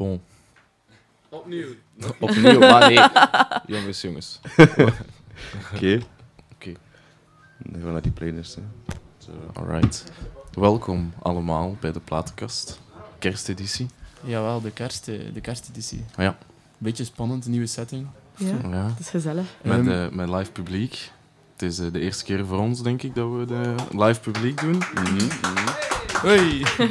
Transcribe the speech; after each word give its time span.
bon. 0.00 0.20
Opnieuw. 1.28 1.68
Opnieuw, 2.20 2.58
maar 2.58 2.88
nee. 2.88 2.98
Jongens, 3.76 4.00
jongens. 4.00 4.40
Oké. 5.74 6.00
Oké. 6.54 6.72
Dan 7.58 7.72
gaan 7.80 7.84
we 7.84 7.90
naar 7.92 8.02
die 8.02 8.12
playlist. 8.12 8.54
Hè. 8.54 8.62
Zo. 9.18 9.30
Alright. 9.52 10.04
Welkom 10.52 11.12
allemaal 11.22 11.76
bij 11.80 11.92
de 11.92 12.00
platenkast. 12.00 12.80
Kersteditie. 13.18 13.88
Jawel, 14.24 14.60
de, 14.60 14.70
kerst, 14.70 15.08
eh, 15.08 15.18
de 15.34 15.40
kersteditie. 15.40 16.04
Ja. 16.16 16.38
Beetje 16.78 17.04
spannend, 17.04 17.46
nieuwe 17.46 17.66
setting. 17.66 18.06
Ja, 18.36 18.46
Ja. 18.62 18.86
dat 18.88 18.98
is 18.98 19.08
gezellig. 19.10 19.46
Met, 19.62 19.78
Ehm, 19.78 19.88
eh, 19.90 20.08
met 20.10 20.28
live 20.28 20.50
publiek. 20.52 21.10
Het 21.60 21.70
is 21.70 21.78
eh, 21.78 21.92
de 21.92 22.00
eerste 22.00 22.24
keer 22.24 22.46
voor 22.46 22.58
ons, 22.58 22.82
denk 22.82 23.02
ik, 23.02 23.14
dat 23.14 23.28
we 23.30 23.44
de 23.44 23.74
live 23.90 24.20
publiek 24.20 24.60
doen. 24.60 24.82
Hoi! 26.22 26.62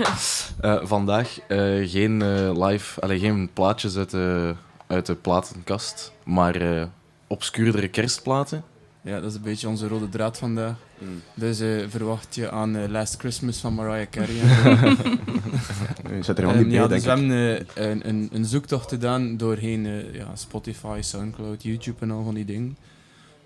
Eh, 0.60 0.80
vandaag 0.84 1.40
eh, 1.48 1.90
geen 1.90 2.22
eh, 2.22 2.68
live, 2.68 3.02
allee, 3.02 3.20
geen 3.20 3.50
plaatjes 3.54 3.98
uit 3.98 4.10
de, 4.10 4.56
uit 4.88 5.06
de 5.06 5.16
platenkast, 5.16 6.14
maar 6.24 6.56
eh 6.56 6.84
obscuurdere 7.28 7.88
kerstplaten. 7.88 8.64
Ja, 9.02 9.20
dat 9.20 9.30
is 9.30 9.36
een 9.36 9.42
beetje 9.42 9.68
onze 9.68 9.88
rode 9.88 10.10
draad 10.10 10.38
vandaag. 10.38 10.76
Mm. 10.98 11.22
Dus 11.34 11.60
eh, 11.60 11.68
verwacht 11.88 12.36
je 12.36 12.52
aan 12.52 12.92
Last 12.92 13.20
Christmas 13.20 13.58
van 13.58 13.74
Mariah 13.74 14.10
Carey. 14.10 14.36
Je 16.18 16.24
zet 16.24 16.38
er 16.38 16.44
Ehm, 16.44 16.58
niet 16.58 16.72
ja, 16.72 16.88
bij, 16.88 16.98
dus 16.98 17.04
denk 17.04 17.28
we 17.28 17.34
hebben 17.34 17.68
eh, 17.76 17.90
een, 17.90 18.10
een, 18.10 18.30
een 18.32 18.46
zoektocht 18.46 18.90
gedaan 18.90 19.38
doorheen 19.38 19.86
eh, 19.86 20.14
ja, 20.14 20.36
Spotify, 20.36 20.98
Soundcloud, 21.02 21.64
YouTube 21.64 21.98
en 22.00 22.12
al 22.12 22.24
van 22.24 22.34
die 22.34 22.46
dingen. 22.46 22.78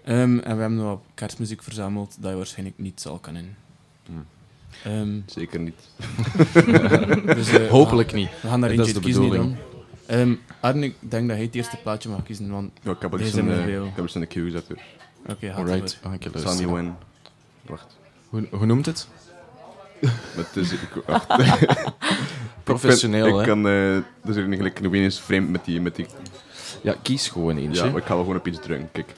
Ehm, 0.03 0.39
en 0.39 0.55
we 0.55 0.61
hebben 0.61 0.75
nog 0.75 0.85
wat 0.85 1.01
kerstmuziek 1.13 1.63
verzameld 1.63 2.15
dat 2.19 2.31
je 2.31 2.37
waarschijnlijk 2.37 2.77
niet 2.77 3.01
zal 3.01 3.17
kennen. 3.17 3.55
Hmm. 4.05 4.25
Ehm, 4.83 5.19
Zeker 5.25 5.59
niet. 5.59 5.89
dus, 7.35 7.49
eh, 7.49 7.69
Hopelijk 7.69 8.13
niet. 8.13 8.29
We 8.41 8.47
gaan 8.47 8.61
daar 8.61 8.69
Dat 8.69 8.77
eentje 8.77 8.93
is 8.93 8.99
de 8.99 9.05
kiezen 9.05 9.29
dan. 9.29 9.57
Ehm, 10.05 10.35
Arne, 10.59 10.85
ik 10.85 10.95
denk 10.99 11.27
dat 11.27 11.35
hij 11.35 11.45
het 11.45 11.55
eerste 11.55 11.77
plaatje 11.77 12.09
mag 12.09 12.23
kiezen, 12.23 12.49
want... 12.49 12.71
Ja, 12.81 12.91
ik 12.91 12.97
heb 12.99 13.11
hebben 13.11 13.45
we 13.45 13.53
eh, 13.53 13.69
jou. 13.69 13.87
ik 13.87 13.95
heb 13.95 14.03
eens 14.03 14.15
een 14.15 14.27
queue 14.27 14.51
gezet. 14.51 14.65
Oké, 15.27 15.53
Alright, 15.53 15.99
Sunny. 16.35 16.71
When. 16.71 16.95
Wacht. 17.61 17.97
Hoe, 18.29 18.47
hoe 18.51 18.65
noemt 18.65 18.85
het? 18.85 19.07
Het 20.35 20.55
is, 20.55 20.71
ik, 20.71 20.79
wacht. 21.05 21.27
Professioneel, 22.63 23.27
ik, 23.27 23.33
hè? 23.33 23.39
ik 23.39 23.47
kan, 23.47 23.67
eh 23.67 23.97
dus 24.23 24.35
er 24.35 24.43
eigenlijk 24.43 24.81
nog 24.81 24.93
eens 24.93 25.21
vreemd 25.21 25.49
met 25.49 25.65
die, 25.65 25.81
met 25.81 25.95
die... 25.95 26.05
Ja, 26.81 26.95
kies 27.01 27.27
gewoon 27.27 27.57
eentje. 27.57 27.85
Ja, 27.85 27.97
ik 27.97 28.03
ga 28.03 28.13
wel 28.13 28.23
gewoon 28.23 28.37
op 28.37 28.47
iets 28.47 28.59
drukken. 28.59 28.89
Kijk, 28.91 29.13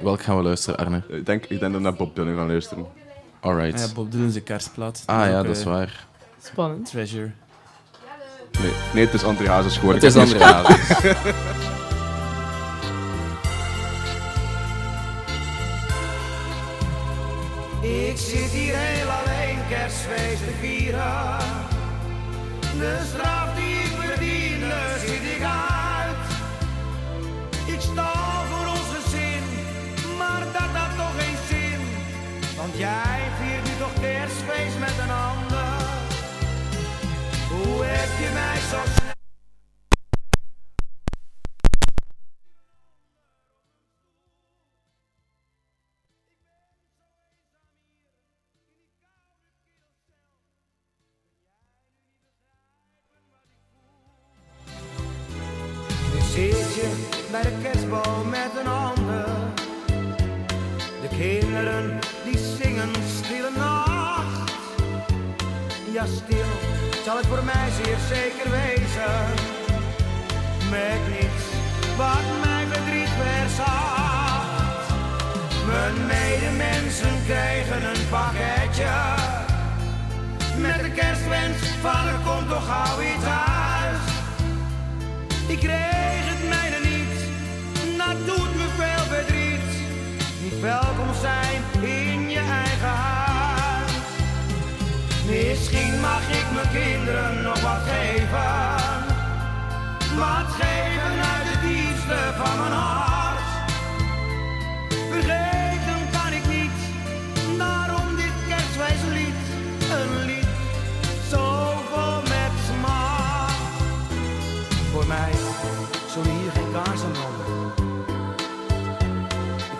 Welk 0.00 0.22
gaan 0.22 0.36
we 0.36 0.42
luisteren, 0.42 0.78
Arne? 0.78 1.02
ik 1.08 1.26
denk, 1.26 1.42
ik 1.42 1.48
denk 1.48 1.60
dat 1.60 1.70
we 1.72 1.78
naar 1.78 1.94
Bob 1.94 2.14
Dylan 2.14 2.36
gaan 2.36 2.46
luisteren. 2.46 2.86
Alright. 3.40 3.80
Ah 3.80 3.88
ja, 3.88 3.94
Bob 3.94 4.12
Dylan's 4.12 4.34
de 4.34 4.40
kerstplaat. 4.40 5.02
Ah 5.06 5.26
ja, 5.26 5.42
dat 5.42 5.56
is 5.56 5.62
eh, 5.62 5.66
waar. 5.66 6.06
Spannend. 6.42 6.90
Treasure. 6.90 7.30
Nee, 8.60 8.72
nee 8.94 9.04
het 9.04 9.14
is 9.14 9.24
André 9.24 9.48
Hazes 9.48 9.76
gewoon. 9.76 9.94
Het 9.94 10.02
is 10.02 10.16
André 10.16 10.44
Hazes. 10.44 10.88
Ik 17.80 18.16
zit 18.16 18.50
hier 18.50 18.76
heel 18.76 19.08
alleen 19.08 19.58
kerstfeest 19.68 20.44
te 20.44 20.52
vieren. 20.60 21.38
De 22.78 22.98
straf 23.14 23.47
so 38.70 39.07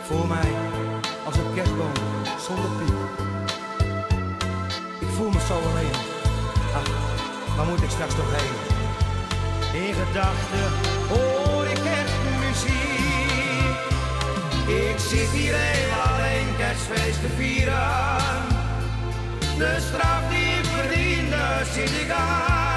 Voel 0.09 0.27
mij 0.27 0.53
als 1.25 1.37
een 1.37 1.55
kerstboom 1.55 1.93
zonder 2.47 2.71
piek. 2.79 2.95
Ik 5.01 5.09
voel 5.17 5.31
me 5.31 5.41
zo 5.47 5.55
alleen. 5.55 5.97
Ach, 6.75 7.57
waar 7.57 7.67
moet 7.67 7.83
ik 7.83 7.91
straks 7.91 8.15
toch 8.15 8.31
heen? 8.37 8.55
In 9.83 9.95
gedachten 9.95 10.67
hoor 11.09 11.67
ik 11.67 11.81
kerstmuziek. 11.89 12.99
Ik 14.91 14.99
zit 14.99 15.29
hier 15.29 15.55
heel 15.57 15.93
alleen 16.01 16.57
kerstfeest 16.57 17.21
te 17.21 17.29
vieren. 17.37 18.43
De 19.59 19.77
straf 19.81 20.29
die 20.31 20.59
ik 20.59 20.65
verdiende 20.65 21.65
zit 21.73 21.91
ik 21.91 22.11
uit. 22.11 22.68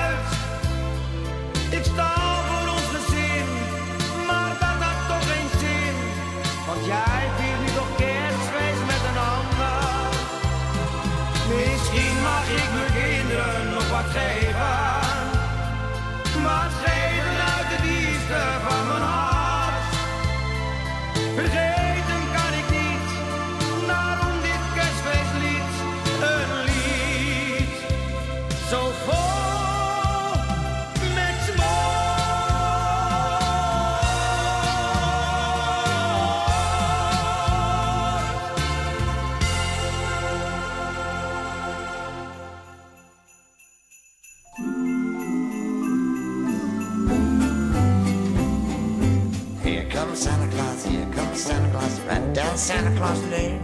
Santa 52.55 52.95
Claus 52.97 53.23
Lane. 53.25 53.63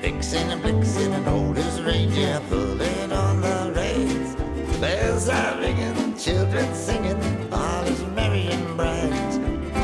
Fixing 0.00 0.50
and 0.50 0.62
blixing 0.62 1.12
and 1.12 1.26
old 1.28 1.56
as 1.56 1.80
reindeer, 1.82 2.40
pulling 2.48 3.12
on 3.12 3.40
the 3.40 3.72
reins. 3.74 4.34
Bells 4.80 5.28
are 5.28 5.58
ringing, 5.60 6.16
children 6.16 6.74
singing, 6.74 7.18
all 7.52 7.84
is 7.84 8.02
merry 8.14 8.48
and 8.48 8.76
bright. 8.76 9.10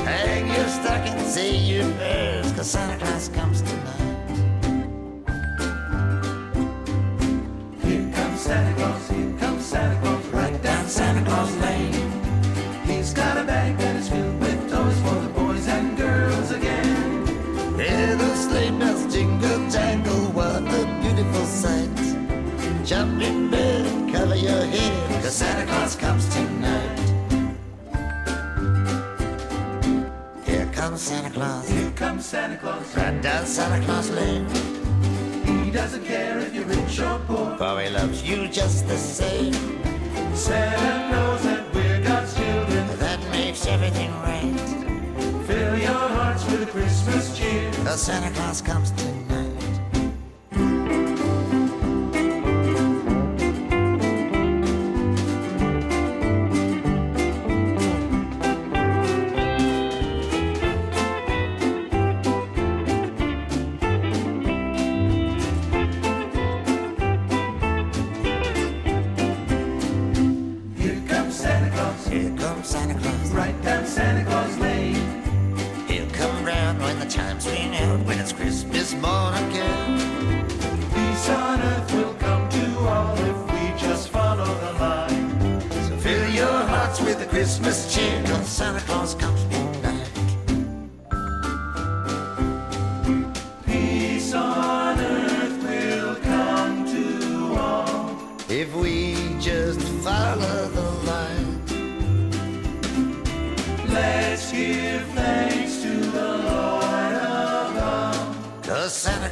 Hang 0.05 0.47
your 0.49 0.69
stocking, 0.69 1.19
say 1.25 1.57
your 1.57 1.91
prayers, 1.95 2.53
cause 2.53 2.71
Santa 2.71 2.99
Claus 2.99 3.29
Santa 32.31 32.57
Claus. 32.59 32.97
Right 32.97 33.21
down 33.21 33.45
Santa 33.45 33.85
Claus 33.85 34.09
Lane. 34.11 34.47
He 35.65 35.73
doesn't 35.73 36.05
care 36.05 36.39
if 36.39 36.55
you're 36.55 36.65
rich 36.65 37.01
or 37.01 37.19
poor. 37.27 37.57
For 37.59 37.81
he 37.81 37.91
loves 37.91 38.23
you 38.23 38.47
just 38.47 38.87
the 38.87 38.97
same. 38.97 39.53
Santa 40.33 41.11
knows 41.11 41.43
that 41.43 41.75
we're 41.75 42.01
God's 42.05 42.33
children. 42.37 42.87
That 43.01 43.21
makes 43.33 43.67
everything 43.67 44.13
right. 44.23 44.55
Fill 45.45 45.77
your 45.77 45.91
hearts 45.91 46.45
with 46.45 46.71
Christmas 46.71 47.37
cheer. 47.37 47.69
Cause 47.83 48.03
Santa 48.03 48.33
Claus 48.33 48.63
comes 48.63 48.93
tonight. 48.93 49.10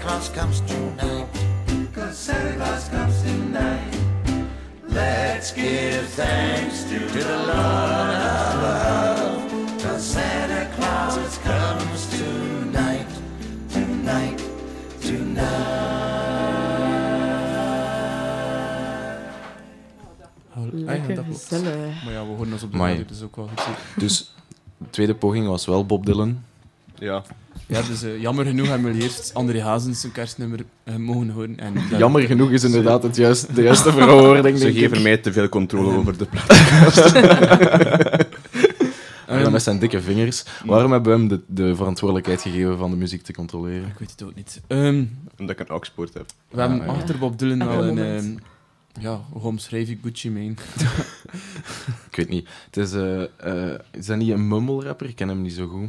Claus 0.00 0.30
comes 0.30 0.60
tonight. 0.60 1.26
Cause 1.94 2.16
Santa 2.16 2.54
Claus 2.56 2.88
comes 2.88 3.22
tonight. 3.22 3.96
Let's 4.88 5.52
give 5.52 6.08
thanks 6.14 6.84
to, 6.84 6.98
the 6.98 7.36
Lord 7.46 8.14
above. 8.54 9.82
Cause 9.82 10.02
Santa 10.02 10.66
Claus 10.76 11.38
comes 11.38 12.06
tonight, 12.18 13.06
tonight, 13.72 14.38
tonight. 15.00 15.46
Ah, 20.54 20.62
ja, 20.72 20.84
Lekker 20.84 21.14
dat 21.14 21.24
klopt. 21.24 21.42
gezellig. 21.46 22.04
Maar 22.04 22.12
ja, 22.12 22.20
we 22.26 22.28
horen 22.34 22.52
ons 22.52 22.62
op 22.62 22.72
de 22.72 22.78
radio, 22.78 23.04
dus 23.04 23.22
ook 23.22 23.36
wel 23.36 23.48
goed. 23.48 23.60
zo. 23.60 23.70
Dus 23.96 24.34
de 24.76 24.90
tweede 24.90 25.14
poging 25.14 25.46
was 25.46 25.66
wel 25.66 25.86
Bob 25.86 26.06
Dylan. 26.06 26.44
Ja. 26.94 27.22
Ja, 27.68 27.82
dus 27.82 28.02
eh, 28.02 28.20
jammer 28.20 28.44
genoeg 28.44 28.68
hebben 28.68 28.92
we 28.92 29.02
eerst 29.02 29.34
André 29.34 29.62
Hazens 29.62 30.00
zijn 30.00 30.12
kerstnummer 30.12 30.60
eh, 30.84 30.96
mogen 30.96 31.28
horen. 31.30 31.58
En 31.58 31.74
dat- 31.90 31.98
Jammer 31.98 32.22
genoeg 32.22 32.50
is 32.50 32.64
inderdaad 32.64 33.02
het 33.02 33.16
juist, 33.16 33.54
de 33.54 33.62
juiste 33.62 33.92
verwoording, 33.92 34.58
Ze 34.58 34.68
ik. 34.68 34.78
geven 34.78 35.02
mij 35.02 35.16
te 35.16 35.32
veel 35.32 35.48
controle 35.48 35.96
over 35.96 36.18
de 36.18 36.26
plaat. 36.26 36.46
Ja, 39.28 39.34
Ehm, 39.42 39.52
met 39.52 39.62
zijn 39.62 39.78
dikke 39.78 40.00
vingers. 40.02 40.44
Waarom 40.64 40.92
hebben 40.92 41.12
we 41.12 41.18
hem 41.18 41.28
de, 41.28 41.40
de 41.46 41.76
verantwoordelijkheid 41.76 42.42
gegeven 42.42 42.78
van 42.78 42.90
de 42.90 42.96
muziek 42.96 43.22
te 43.22 43.32
controleren? 43.32 43.86
Ik 43.88 43.98
weet 43.98 44.10
het 44.10 44.22
ook 44.22 44.34
niet. 44.34 44.60
Ehm, 44.66 45.04
Omdat 45.38 45.60
ik 45.60 45.68
een 45.68 45.74
oxpoort 45.74 46.14
heb. 46.14 46.26
we 46.50 46.60
hebben 46.60 46.80
Ah, 46.80 46.86
ja. 46.86 46.92
achter 46.92 47.18
Bob 47.18 47.38
Dylan 47.38 47.62
al 47.68 47.84
een... 47.84 47.98
ehm, 47.98 48.26
ja, 49.00 49.20
hoe 49.30 49.42
omschrijf 49.42 49.88
ik 49.88 49.98
Gucci 50.02 50.30
Mane? 50.30 50.54
Ik 52.10 52.16
weet 52.16 52.28
niet. 52.28 52.48
Het 52.70 52.76
is, 52.76 52.92
eh, 52.92 53.22
eh, 53.22 53.78
is 53.90 54.06
dat 54.06 54.16
niet 54.16 54.30
een 54.30 54.48
mumble-rapper? 54.48 55.08
Ik 55.08 55.16
ken 55.16 55.28
hem 55.28 55.42
niet 55.42 55.52
zo 55.52 55.66
goed. 55.66 55.88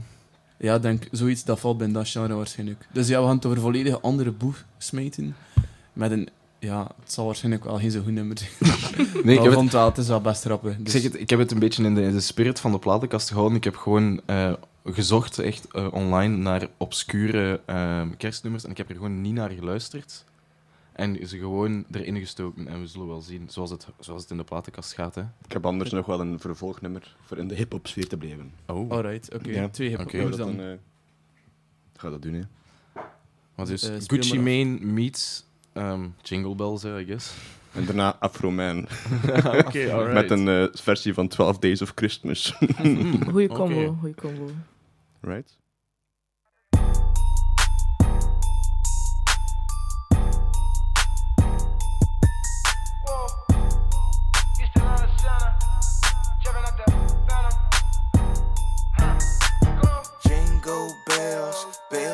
Ja, 0.60 0.76
ik 0.76 0.82
denk 0.82 1.08
zoiets 1.12 1.44
dat 1.44 1.60
valt 1.60 1.78
bij 1.78 1.92
dat 1.92 2.10
genre 2.10 2.34
waarschijnlijk. 2.34 2.88
Dus 2.92 3.08
ja, 3.08 3.20
we 3.20 3.26
gaan 3.26 3.36
het 3.36 3.46
over 3.46 3.58
een 3.58 3.64
volledig 3.64 4.02
andere 4.02 4.32
boeg 4.32 4.64
smijten. 4.78 5.36
Met 5.94 6.12
een... 6.12 6.30
Ja, 6.60 6.92
het 7.02 7.12
zal 7.12 7.26
waarschijnlijk 7.26 7.64
wel 7.64 7.80
geen 7.80 7.92
zo 7.92 8.02
goed 8.02 8.12
nummer 8.12 8.38
zijn. 8.38 8.52
Nee, 9.24 9.36
ik 9.36 9.44
heb, 9.44 9.52
ik 9.52 9.60
het, 9.60 9.72
wel, 9.72 9.86
het 9.86 9.98
is 9.98 10.08
wel 10.08 10.22
best 10.22 10.46
rappen. 10.46 10.72
ik, 10.72 10.84
Dus, 10.84 10.94
zeg 10.94 11.04
het, 11.04 11.20
ik 11.20 11.30
heb 11.30 11.40
het 11.40 11.52
een 11.52 11.60
beetje 11.60 11.84
in 11.84 11.96
de, 11.96 12.02
in 12.02 12.12
de 12.12 12.20
spirit 12.20 12.60
van 12.60 12.72
de 12.72 12.80
platenkast 12.80 13.28
gehouden. 13.28 13.58
Ik 13.58 13.64
heb 13.64 13.76
gewoon 13.76 14.22
eh, 14.26 14.54
gezocht 14.86 15.40
echt 15.40 15.68
eh, 15.72 15.88
online 15.94 16.38
naar 16.38 16.68
obscure 16.78 17.62
eh, 17.66 18.02
kerstnummers 18.18 18.64
en 18.64 18.72
ik 18.72 18.78
heb 18.78 18.90
er 18.90 18.96
gewoon 18.96 19.22
niet 19.22 19.34
naar 19.34 19.50
geluisterd. 19.50 20.26
En 21.00 21.28
ze 21.28 21.38
gewoon 21.38 21.86
erin 21.92 22.19
gestoken 22.19 22.68
en 22.68 22.80
we 22.80 22.88
zullen 22.88 23.07
wel 23.07 23.22
zien, 23.22 23.50
zoals 23.50 23.69
het, 23.69 23.88
zoals 24.00 24.22
het 24.22 24.31
in 24.31 24.38
de 24.38 24.44
platenkast 24.44 24.94
gaat. 24.94 25.16
Hè. 25.16 25.22
Ik 25.22 25.51
heb 25.51 25.66
anders 25.66 25.92
nog 25.92 26.06
wel 26.06 26.19
een 26.19 26.40
vervolgnummer 26.40 27.16
voor 27.25 27.38
in 27.38 27.48
de 27.48 27.56
hip-hop 27.56 27.88
sfeer 27.88 28.07
te 28.07 28.18
blijven. 28.18 28.51
Oh. 28.66 28.92
Alright, 28.92 29.34
oké. 29.34 29.50
Ja. 29.50 29.69
Twee 29.69 29.90
hip 29.90 30.00
Oké. 30.00 30.18
Gaan 30.18 30.30
we 30.30 30.38
dan. 30.38 30.48
dat 30.48 30.57
dan, 30.57 30.66
eh, 30.66 30.78
ga 31.96 32.10
dat 32.10 32.22
doen, 32.22 32.34
hè? 32.34 32.42
Wat 33.56 33.68
dus 33.68 33.84
Eh, 33.84 34.00
speel 34.00 34.18
Gucci. 34.18 34.40
Mane 34.40 34.80
meets 34.80 35.46
ehm, 35.74 36.07
Jingle 36.22 36.56
Bells, 36.56 36.84
I 36.84 37.06
guess. 37.06 37.34
En 37.74 37.86
daarna 37.86 38.16
Afro 38.16 38.51
Man. 38.51 38.88
Alright. 39.44 40.13
Met 40.13 40.31
een 40.31 40.48
eh, 40.48 40.68
versie 40.72 41.13
van 41.13 41.28
12 41.28 41.60
Days 41.60 41.81
of 41.81 41.92
Christmas. 41.96 42.51
Goeie 43.31 43.48
combo, 43.48 43.98
goeie 44.00 44.16
combo. 44.16 44.50
right? 45.22 45.57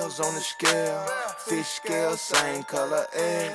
Bells 0.05 0.19
on 0.19 0.35
the 0.35 0.41
scale. 0.41 1.05
Fish 1.47 1.67
scale, 1.67 2.15
same 2.15 2.63
color 2.63 3.05
egg. 3.13 3.51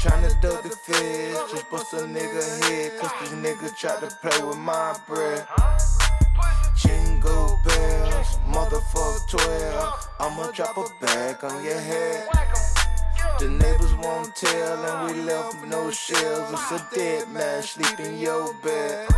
Tryna 0.00 0.40
duck 0.40 0.62
the 0.62 0.70
fish, 0.70 1.36
just 1.50 1.70
bust 1.70 1.92
a 1.94 1.96
nigga 1.98 2.42
head. 2.62 3.00
Cause 3.00 3.10
this 3.20 3.32
nigga 3.32 3.76
tried 3.76 4.00
to 4.00 4.14
play 4.22 4.46
with 4.46 4.58
my 4.58 4.96
bread. 5.08 5.44
Jingle 6.76 7.58
bells, 7.64 8.38
motherfucker 8.46 9.28
12. 9.28 10.08
I'ma 10.20 10.50
drop 10.52 10.76
a 10.76 11.04
bag 11.04 11.42
on 11.42 11.64
your 11.64 11.80
head. 11.80 12.28
The 13.40 13.48
neighbors 13.48 13.94
won't 13.94 14.34
tell, 14.36 14.78
and 14.86 15.16
we 15.16 15.22
left 15.22 15.64
no 15.66 15.90
shells. 15.90 16.52
It's 16.52 16.70
a 16.70 16.88
dead 16.94 17.28
man 17.30 17.62
sleep 17.62 17.98
in 17.98 18.18
your 18.18 18.54
bed. 18.62 19.08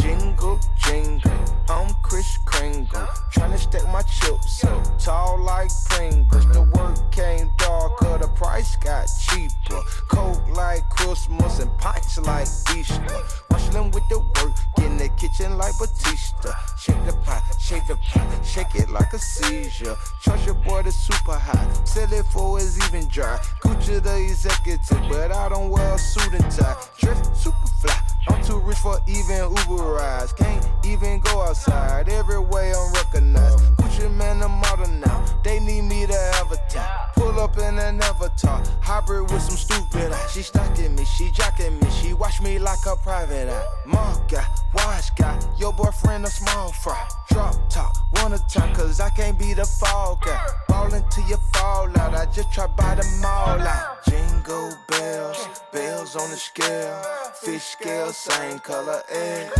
Jingle, 0.00 0.58
jingle, 0.78 1.44
I'm 1.68 1.94
Chris 2.02 2.38
Kringle. 2.58 3.06
Tryna 3.32 3.58
stack 3.58 3.86
my 3.92 4.02
chips 4.02 4.64
up, 4.64 4.98
tall 4.98 5.40
like 5.40 5.70
Pringles. 5.90 6.46
The 6.52 6.62
work 6.62 7.12
came 7.12 7.50
darker, 7.56 8.18
the 8.18 8.28
price 8.34 8.74
got 8.76 9.06
cheaper. 9.20 9.80
Coke 10.08 10.48
like 10.56 10.88
Christmas 10.90 11.60
and 11.60 11.70
pints 11.78 12.18
like 12.18 12.48
Easter. 12.76 13.22
Rushing 13.50 13.90
with 13.92 14.08
the 14.08 14.18
work, 14.18 14.56
get 14.76 14.86
in 14.86 14.96
the 14.96 15.08
kitchen 15.10 15.56
like 15.56 15.78
Batista. 15.78 16.52
Shake 16.76 17.04
the 17.06 17.12
pot, 17.24 17.42
shake 17.60 17.86
the 17.86 17.96
pot, 17.96 18.44
shake 18.44 18.74
it 18.74 18.90
like 18.90 19.12
a 19.12 19.18
seizure. 19.18 19.96
Trust 20.22 20.44
your 20.44 20.56
boy 20.56 20.82
the 20.82 20.90
super 20.90 21.38
hot, 21.38 21.86
sell 21.86 22.12
it 22.12 22.26
for 22.32 22.58
it's 22.58 22.76
even 22.88 23.06
dry. 23.08 23.38
Gucci 23.62 24.02
the 24.02 24.16
executive, 24.16 25.08
but 25.08 25.30
I 25.30 25.48
don't 25.48 25.70
wear 25.70 25.94
a 25.94 25.98
suit 25.98 26.32
and 26.34 26.50
tie. 26.50 26.76
Dress 26.98 27.40
super 27.40 27.68
fly. 27.80 28.07
I'm 28.28 28.44
too 28.44 28.58
rich 28.58 28.78
for 28.78 29.00
even 29.06 29.54
Uber 29.56 29.82
rides. 29.94 30.32
Can't 30.32 30.66
even 30.84 31.20
go 31.20 31.42
outside. 31.42 32.08
Every 32.08 32.38
way 32.38 32.72
I'm 32.72 32.92
recognized. 32.92 33.58
Gucci 33.76 34.12
man, 34.14 34.42
I'm 34.42 34.52
modern 34.52 35.00
now. 35.00 35.24
They 35.42 35.60
need 35.60 35.82
me 35.82 36.06
to 36.06 36.18
advertise. 36.34 37.10
Pull 37.14 37.38
up 37.40 37.56
in 37.58 37.78
an 37.78 38.00
avatar. 38.02 38.62
Hybrid 38.80 39.30
with 39.30 39.42
some 39.42 39.56
stupid 39.56 40.12
eyes. 40.12 40.32
She 40.32 40.42
stalking 40.42 40.94
me, 40.94 41.04
she 41.04 41.28
jocking 41.28 41.80
me. 41.82 41.90
She 41.90 42.12
watch 42.12 42.40
me 42.40 42.58
like 42.58 42.84
a 42.86 42.96
private 42.96 43.48
eye. 43.48 43.66
Mark 43.86 44.28
guy, 44.28 44.46
wise 44.74 45.10
guy. 45.10 45.38
Your 45.58 45.72
boyfriend 45.72 46.24
a 46.24 46.30
small 46.30 46.72
fry. 46.72 47.06
Drop 47.30 47.56
top, 47.68 47.96
one 48.22 48.36
time, 48.48 48.74
cause 48.74 49.00
I 49.00 49.10
can't 49.10 49.38
be 49.38 49.54
the 49.54 49.64
fall 49.64 50.20
guy. 50.24 50.46
Ballin' 50.68 51.04
till 51.10 51.26
you 51.28 51.36
fall 51.52 51.88
out. 51.98 52.14
I 52.14 52.26
just 52.26 52.52
try 52.52 52.66
buy 52.66 52.94
them 52.94 53.24
all 53.24 53.60
out. 53.60 54.04
Jingle 54.04 54.72
bells, 54.88 55.48
bells 55.72 56.16
on 56.16 56.30
the 56.30 56.36
scale. 56.36 57.02
Fish 57.42 57.62
scale, 57.62 58.12
same 58.12 58.58
color 58.58 59.00
egg. 59.10 59.50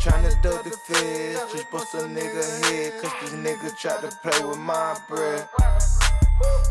Tryna 0.00 0.40
duck 0.42 0.64
the 0.64 0.70
fish, 0.70 1.38
just 1.52 1.70
bust 1.70 1.94
a 1.94 1.98
nigga 1.98 2.64
head. 2.64 3.02
Cause 3.02 3.12
this 3.20 3.32
nigga 3.32 3.76
tried 3.76 4.00
to 4.00 4.16
play 4.22 4.46
with 4.46 4.58
my 4.58 4.96
bread. 5.06 5.46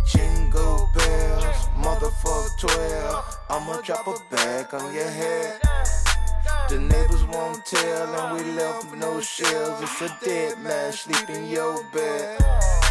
Jingle 0.06 0.90
bells, 0.96 1.68
motherfucker 1.78 2.60
12. 2.60 3.38
I'ma 3.50 3.82
drop 3.82 4.08
a 4.08 4.16
bag 4.34 4.74
on 4.74 4.94
your 4.94 5.10
head. 5.10 5.62
The 6.70 6.80
neighbors 6.80 7.24
won't 7.26 7.64
tell, 7.64 8.16
and 8.16 8.38
we 8.38 8.52
left 8.54 8.96
no 8.96 9.22
shells. 9.22 9.82
It's 9.84 10.02
a 10.02 10.18
dead 10.24 10.60
man 10.60 10.92
sleep 10.92 11.30
in 11.30 11.50
your 11.50 11.84
bed. 11.94 12.83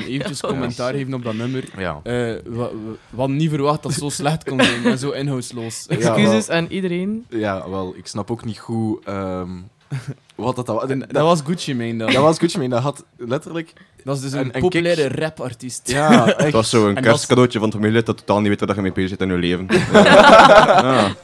Willen 0.00 0.14
eventjes 0.14 0.40
commentaar 0.50 0.92
geven 0.92 1.14
op 1.14 1.24
dat 1.24 1.34
nummer. 1.34 1.64
Ja. 1.78 2.00
Eh, 2.02 2.12
we 2.44 2.68
hadden 3.16 3.36
niet 3.36 3.50
verwacht 3.50 3.82
dat 3.82 3.90
het 3.92 4.00
zo 4.00 4.08
slecht 4.08 4.44
kon 4.44 4.62
zijn 4.62 4.84
en 4.84 4.98
zo 4.98 5.10
inhoudsloos. 5.10 5.86
Excuses 5.88 6.48
aan 6.50 6.66
iedereen. 6.68 7.24
Ja, 7.28 7.70
wel, 7.70 7.94
ik 7.96 8.06
snap 8.06 8.30
ook 8.30 8.44
niet 8.44 8.58
goed 8.58 9.04
ehm, 9.04 9.48
wat 10.34 10.56
dat 10.56 10.66
was. 10.66 10.84
Dat 10.88 11.22
was 11.22 11.40
Gucci 11.44 11.74
Mane 11.74 11.96
dan. 11.96 12.12
Dat 12.12 12.22
was 12.22 12.38
Gucci 12.38 12.58
Mane, 12.58 12.70
dat 12.70 12.82
had 12.82 13.04
letterlijk... 13.16 13.72
Dat 14.04 14.16
is 14.16 14.22
dus 14.22 14.32
een, 14.32 14.38
En- 14.38 14.52
en 14.52 14.60
populaire 14.60 15.08
rapartiest. 15.08 15.90
Ja, 15.90 16.24
Het 16.26 16.36
echt. 16.44 16.52
was 16.52 16.70
zo 16.70 16.88
een 16.88 16.96
En 16.96 17.02
kerstcadeautje 17.02 17.58
van 17.58 17.68
het 17.68 17.76
familielid 17.76 18.06
dat 18.06 18.16
totaal 18.16 18.40
niet 18.40 18.48
weet 18.48 18.60
waar 18.60 18.76
je 18.76 18.82
mee 18.82 18.92
bezig 18.92 19.10
zit 19.10 19.20
in 19.20 19.28
je 19.28 19.36
leven. 19.36 19.66
Ja. 19.92 21.14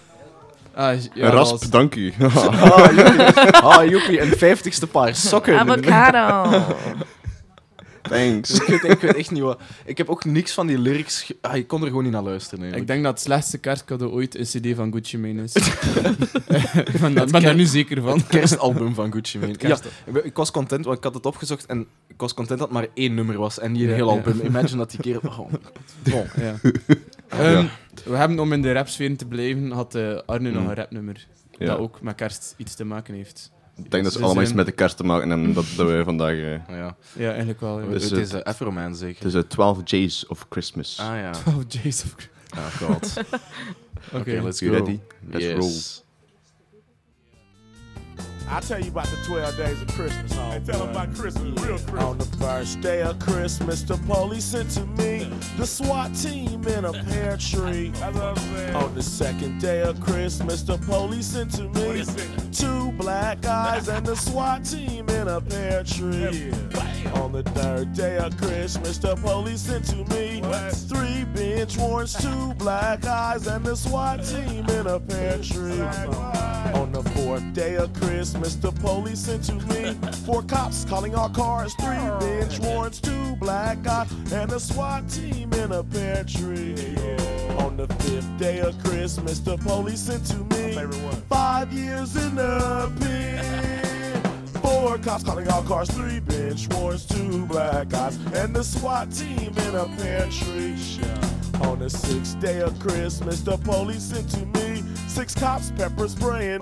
Ah, 0.74 0.94
ja, 1.14 1.22
dat 1.24 1.32
rasp, 1.32 1.50
was- 1.50 1.70
dank 1.70 1.94
u. 1.94 2.12
Ah, 2.20 2.90
joepie. 2.96 3.50
Ah, 3.52 3.88
joepie, 3.90 4.20
een 4.20 4.36
vijftigste 4.36 4.86
paar 4.86 5.14
sokken. 5.14 5.58
Avocado. 5.58 6.58
Thanks. 8.08 8.50
ik, 8.60 8.66
weet, 8.66 8.92
ik 8.92 9.00
weet 9.00 9.14
echt 9.14 9.30
niet 9.30 9.42
wat... 9.42 9.60
Ik 9.84 9.98
heb 9.98 10.08
ook 10.08 10.24
niks 10.24 10.52
van 10.52 10.66
die 10.66 10.78
lyrics... 10.78 11.32
Ah, 11.40 11.56
ik 11.56 11.66
kon 11.66 11.80
er 11.80 11.86
gewoon 11.88 12.02
niet 12.02 12.12
naar 12.12 12.22
luisteren. 12.22 12.58
Ik 12.58 12.62
eigenlijk. 12.72 12.86
denk 12.92 13.02
dat 13.04 13.12
het 13.12 13.22
slechtste 13.22 13.58
kerstcadeau 13.58 14.12
ooit 14.12 14.34
een 14.38 14.44
cd 14.44 14.76
van 14.76 14.92
Gucci 14.92 15.18
Mane 15.18 15.42
is. 15.42 15.52
ik 16.92 17.00
ben, 17.00 17.14
daar- 17.14 17.26
ben 17.26 17.42
daar 17.42 17.54
nu 17.54 17.64
zeker 17.64 18.02
van. 18.02 18.18
Het 18.18 18.26
kerstalbum 18.26 18.94
van 18.94 19.12
Gucci 19.12 19.38
Mane. 19.38 19.54
Ja, 19.58 19.78
ik 20.04 20.24
ik 20.24 20.36
was 20.36 20.50
content, 20.50 20.84
want 20.84 20.96
ik 20.96 21.04
had 21.04 21.14
het 21.14 21.26
opgezocht 21.26 21.66
en 21.66 21.86
ik 22.08 22.20
was 22.20 22.34
content 22.34 22.58
dat 22.58 22.68
het 22.68 22.76
maar 22.78 22.88
één 22.94 23.14
nummer 23.14 23.38
was 23.38 23.58
en 23.58 23.72
niet 23.72 23.82
een 23.82 23.88
Ja, 23.88 23.94
heel 23.94 24.06
ja. 24.06 24.12
album. 24.12 24.40
Imagine 24.40 24.76
dat 24.78 24.90
die 24.90 25.00
keer... 25.00 25.18
Oh, 25.22 25.38
bon. 26.10 26.24
Ja. 26.36 26.54
Ehm, 27.28 27.66
We 28.04 28.16
hebben, 28.16 28.38
om 28.38 28.52
in 28.52 28.62
de 28.62 28.72
rapsfeer 28.72 29.16
te 29.16 29.26
blijven, 29.26 29.70
had 29.70 29.94
eh, 29.94 30.18
Arne 30.26 30.50
nog 30.50 30.62
Mm. 30.62 30.68
een 30.68 30.74
rapnummer. 30.74 31.26
Ja. 31.58 31.66
Dat 31.66 31.78
ook 31.78 32.00
met 32.00 32.14
kerst 32.14 32.54
iets 32.56 32.74
te 32.74 32.84
maken 32.84 33.14
heeft. 33.14 33.50
Ik 33.84 33.90
denk 33.90 34.04
dat 34.04 34.12
ze 34.12 34.22
allemaal 34.22 34.42
iets 34.42 34.52
met 34.52 34.66
de 34.66 34.72
kerst 34.72 34.96
te 34.96 35.04
maken 35.04 35.28
hebben 35.28 35.52
dat, 35.54 35.64
dat 35.76 35.86
wij 35.86 36.04
vandaag... 36.04 36.32
eh, 36.32 36.68
Ja. 36.68 36.96
Ja, 37.16 37.28
eigenlijk 37.28 37.60
wel. 37.60 37.80
Ja. 37.80 37.86
Dus 37.86 38.02
het 38.02 38.10
het- 38.10 38.20
is 38.20 38.34
uh, 38.34 38.40
Afro-Man 38.40 38.96
zeker. 38.96 39.16
het 39.24 39.34
is 39.34 39.34
eh, 39.34 39.48
12 39.48 39.82
Days 39.82 40.26
of 40.26 40.46
Christmas. 40.50 40.98
Ah 41.00 41.06
ja. 41.16 41.30
Oh, 41.46 41.58
jeez. 41.68 42.04
Oké, 42.12 42.24
Oh 42.58 42.66
god. 42.66 43.12
Oké, 44.12 44.40
let's 44.42 44.58
go. 44.60 44.66
You 44.66 44.78
ready? 44.78 45.00
Let's 45.30 45.44
yes. 45.44 46.04
Roll. 48.46 48.54
I'll 48.54 48.60
tell 48.62 48.80
you 48.80 48.90
about 48.90 49.06
the 49.06 49.16
12 49.24 49.56
days 49.56 49.82
of 49.82 49.88
Christmas, 49.88 50.32
oh, 50.32 50.36
homie. 50.36 50.66
tell 50.66 50.78
them 50.80 50.90
about 50.90 51.14
Christmas, 51.14 51.62
real 51.62 51.78
Christmas. 51.78 52.02
On 52.02 52.18
the 52.18 52.24
first 52.38 52.80
day 52.80 53.02
of 53.02 53.18
Christmas, 53.18 53.82
the 53.82 53.96
police 53.98 54.44
sent 54.44 54.70
to 54.72 54.86
me 54.86 55.30
the 55.56 55.66
SWAT 55.66 56.14
team 56.14 56.66
in 56.66 56.84
a 56.84 56.92
pear 56.92 57.36
tree. 57.36 57.88
That's 57.94 58.14
what 58.14 58.24
I'm 58.24 58.36
saying. 58.36 58.74
On 58.76 58.94
the 58.94 59.02
second 59.02 59.60
day 59.60 59.82
of 59.82 60.00
Christmas, 60.00 60.62
the 60.62 60.78
police 60.78 61.26
sent 61.26 61.52
to 61.52 61.68
me 61.68 62.04
two 62.52 62.92
black 62.92 63.44
eyes 63.44 63.88
and 63.88 64.06
the 64.06 64.16
SWAT 64.16 64.64
team 64.64 65.08
in 65.08 65.28
a 65.28 65.40
pear 65.40 65.82
tree. 65.84 66.52
On 67.14 67.32
the 67.32 67.42
third 67.42 67.92
day 67.94 68.18
of 68.18 68.36
Christmas, 68.36 68.98
the 68.98 69.16
police 69.16 69.62
sent 69.62 69.84
to 69.86 69.96
me 70.14 70.42
three 70.72 71.24
bench 71.24 71.76
warrants, 71.78 72.20
two 72.20 72.54
black 72.54 73.04
eyes, 73.04 73.46
and 73.46 73.64
the 73.64 73.76
SWAT 73.76 74.24
team 74.24 74.68
in 74.70 74.86
a 74.86 75.00
pear 75.00 75.38
tree. 75.42 75.80
On 76.74 76.92
the 76.92 77.02
fourth 77.26 77.52
day 77.54 77.74
of 77.74 77.92
Christmas, 77.94 78.54
the 78.54 78.70
police 78.70 79.18
sent 79.18 79.42
to 79.42 79.54
me 79.54 79.94
four 80.24 80.42
cops 80.42 80.84
calling 80.84 81.12
our 81.16 81.28
cars, 81.28 81.74
three 81.74 81.96
bench 82.20 82.60
warrants, 82.60 83.00
two 83.00 83.34
black 83.36 83.84
eyes, 83.84 84.08
and 84.32 84.52
a 84.52 84.60
SWAT 84.60 85.08
team 85.10 85.52
in 85.54 85.72
a 85.72 85.82
pear 85.82 86.22
tree. 86.22 86.76
On 87.58 87.76
the 87.76 87.88
fifth 87.98 88.38
day 88.38 88.60
of 88.60 88.78
Christmas, 88.84 89.40
the 89.40 89.56
police 89.56 90.02
sent 90.02 90.24
to 90.26 90.36
me 90.54 90.78
five 91.28 91.72
years 91.72 92.14
in 92.14 92.36
the 92.36 92.92
pen. 93.00 94.22
Four 94.62 94.96
cops 94.98 95.24
calling 95.24 95.48
all 95.48 95.64
cars, 95.64 95.90
three 95.90 96.20
bench 96.20 96.68
warrants, 96.74 97.06
two 97.06 97.44
black 97.46 97.92
eyes, 97.92 98.16
and 98.34 98.54
the 98.54 98.62
SWAT 98.62 99.10
team 99.10 99.52
in 99.66 99.74
a 99.74 99.86
pear 99.96 100.28
tree. 100.30 100.76
On 101.62 101.80
the 101.80 101.90
sixth 101.90 102.38
day 102.38 102.60
of 102.60 102.78
Christmas, 102.78 103.40
the 103.40 103.56
police 103.56 104.04
sent 104.04 104.30
to 104.30 104.46
me 104.60 104.84
six 105.08 105.34
cops 105.34 105.72
pepper 105.72 106.06
spraying. 106.06 106.60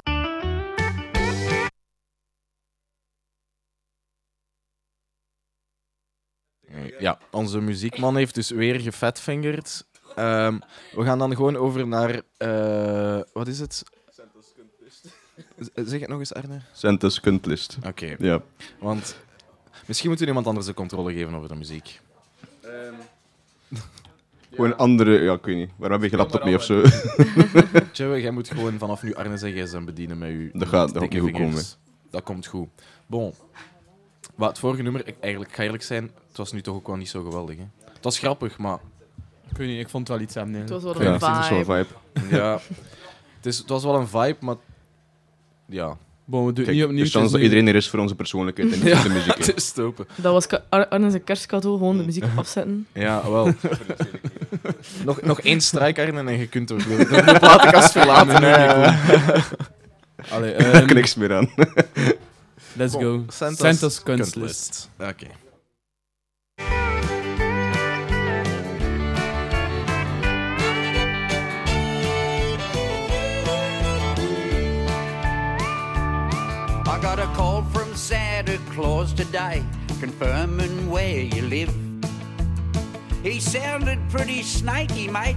Ja, 6.99 7.19
onze 7.31 7.61
muziekman 7.61 8.17
heeft 8.17 8.35
dus 8.35 8.51
weer 8.51 8.81
gefatfingerd. 8.81 9.85
Ehm, 10.17 10.59
we 10.93 11.05
gaan 11.05 11.19
dan 11.19 11.37
gewoon 11.37 11.57
over 11.57 11.87
naar... 11.87 12.21
eh, 12.37 13.21
wat 13.33 13.49
is 13.49 13.59
het? 13.61 13.83
Z- 15.59 15.69
Zeg 15.75 16.01
het 16.01 16.09
nog 16.09 16.19
eens, 16.19 16.35
Arne. 16.35 16.61
Santa's 16.73 17.21
kuntlist. 17.21 17.77
Oké, 17.87 18.17
Ja. 18.19 18.43
want 18.79 19.17
misschien 19.87 20.09
moeten 20.09 20.25
we 20.27 20.31
iemand 20.31 20.47
anders 20.47 20.67
de 20.67 20.75
controle 20.75 21.13
geven 21.13 21.35
over 21.35 21.49
de 21.49 21.55
muziek. 21.55 22.01
Gewoon 24.51 24.71
een 24.71 24.77
andere... 24.77 25.23
Ja, 25.23 25.33
ik 25.33 25.45
weet 25.45 25.57
niet. 25.57 25.71
Waarom 25.77 26.03
heb 26.03 26.11
je 26.11 26.17
laptop 26.17 26.45
mee 26.45 26.55
of 26.55 26.63
zo? 26.63 26.83
Tjewe, 27.93 28.21
jij 28.23 28.31
moet 28.31 28.49
gewoon 28.49 28.79
vanaf 28.79 29.03
nu 29.03 29.15
Arne 29.15 29.37
zijn 29.37 29.53
gsm 29.55 29.85
bedienen 29.85 30.19
met 30.19 30.29
je 30.31 30.51
Dat 30.53 30.69
gaat- 30.69 30.95
dat 30.95 31.03
goed 31.03 31.31
vingers. 31.37 31.77
Dat 32.11 32.23
komt 32.23 32.47
goed. 32.47 32.69
Bon. 33.07 33.35
Wat 34.35 34.49
het 34.49 34.59
vorige 34.59 34.83
nummer, 34.83 35.07
ik, 35.07 35.15
eigenlijk, 35.21 35.51
ik 35.53 35.57
ga 35.57 35.63
eerlijk 35.63 35.83
zijn, 35.83 36.11
het 36.29 36.37
was 36.37 36.53
nu 36.53 36.61
toch 36.61 36.75
ook 36.75 36.87
wel 36.87 36.97
niet 36.97 37.09
zo 37.09 37.23
geweldig. 37.23 37.57
Hè? 37.57 37.65
Het 37.95 38.05
was 38.05 38.19
grappig, 38.19 38.59
maar 38.59 38.79
Ik 39.51 39.57
weet 39.57 39.69
niet, 39.69 39.81
ik 39.81 39.89
vond 39.89 40.09
het 40.09 40.17
wel 40.17 40.27
iets 40.27 40.37
aan. 40.37 40.53
Het 40.53 40.71
was 40.71 40.83
wel 40.83 41.03
Ja, 41.03 41.07
een 41.07 41.13
het 41.13 41.23
is 41.23 41.29
wel 41.29 41.65
vibe. 41.65 41.73
een 41.73 41.87
vibe. 42.23 42.37
ja, 42.37 42.53
het, 43.37 43.47
is, 43.47 43.59
het 43.59 43.69
was 43.69 43.85
wel 43.85 43.95
een 43.95 44.09
vibe, 44.09 44.37
maar 44.41 44.57
ja, 45.67 45.97
Bon, 46.27 46.47
we 46.47 46.53
doen 46.53 46.65
Kijk, 46.65 46.77
niet 46.77 46.85
opnieuw. 46.87 47.05
de 47.05 47.11
dat 47.31 47.41
iedereen 47.41 47.69
er 47.69 47.75
is 47.75 47.89
voor 47.89 47.99
onze 47.99 48.15
persoonlijkheid 48.15 48.73
en 48.73 48.79
niet 48.79 48.89
Ja. 48.89 48.97
voor 48.97 49.09
de 49.09 49.15
muziek. 49.15 49.37
het 49.39 49.57
is 49.57 49.67
stopen. 49.67 50.07
Dat 50.17 50.33
was 50.33 50.61
Ar- 50.69 50.89
Arne's 50.89 51.15
kerstcadeau, 51.25 51.79
gewoon 51.79 51.97
de 51.97 52.05
muziek 52.05 52.25
afzetten. 52.37 52.87
Ja, 52.93 53.31
wel. 53.31 53.45
nog, 55.05 55.23
nog 55.23 55.41
één 55.41 55.61
strijk, 55.61 55.99
Arne, 55.99 56.31
en 56.33 56.39
je 56.39 56.47
kunt 56.49 56.73
ook 56.73 56.79
de, 56.89 56.97
de, 56.97 57.89
verlaten. 57.93 58.43
hè. 58.43 58.87
Allee, 60.31 60.55
Daar 60.57 60.73
ehm, 60.73 60.87
kan 60.87 60.97
niks 61.03 61.15
meer 61.15 61.35
aan. 61.35 61.51
Let's 62.77 62.95
Bon, 62.95 63.03
go. 63.03 63.27
Santa's 63.31 63.59
Santa's 63.59 64.01
kunstlist. 64.01 64.89
OK. 65.01 65.29
I 76.87 76.99
got 77.01 77.19
a 77.19 77.27
call 77.35 77.63
from 77.65 77.95
Santa 77.95 78.59
Claus 78.71 79.13
today, 79.13 79.65
confirming 80.01 80.91
where 80.91 81.21
you 81.21 81.43
live. 81.43 81.75
He 83.23 83.41
sounded 83.41 83.99
pretty 84.11 84.43
snaky, 84.43 85.09
mate. 85.09 85.37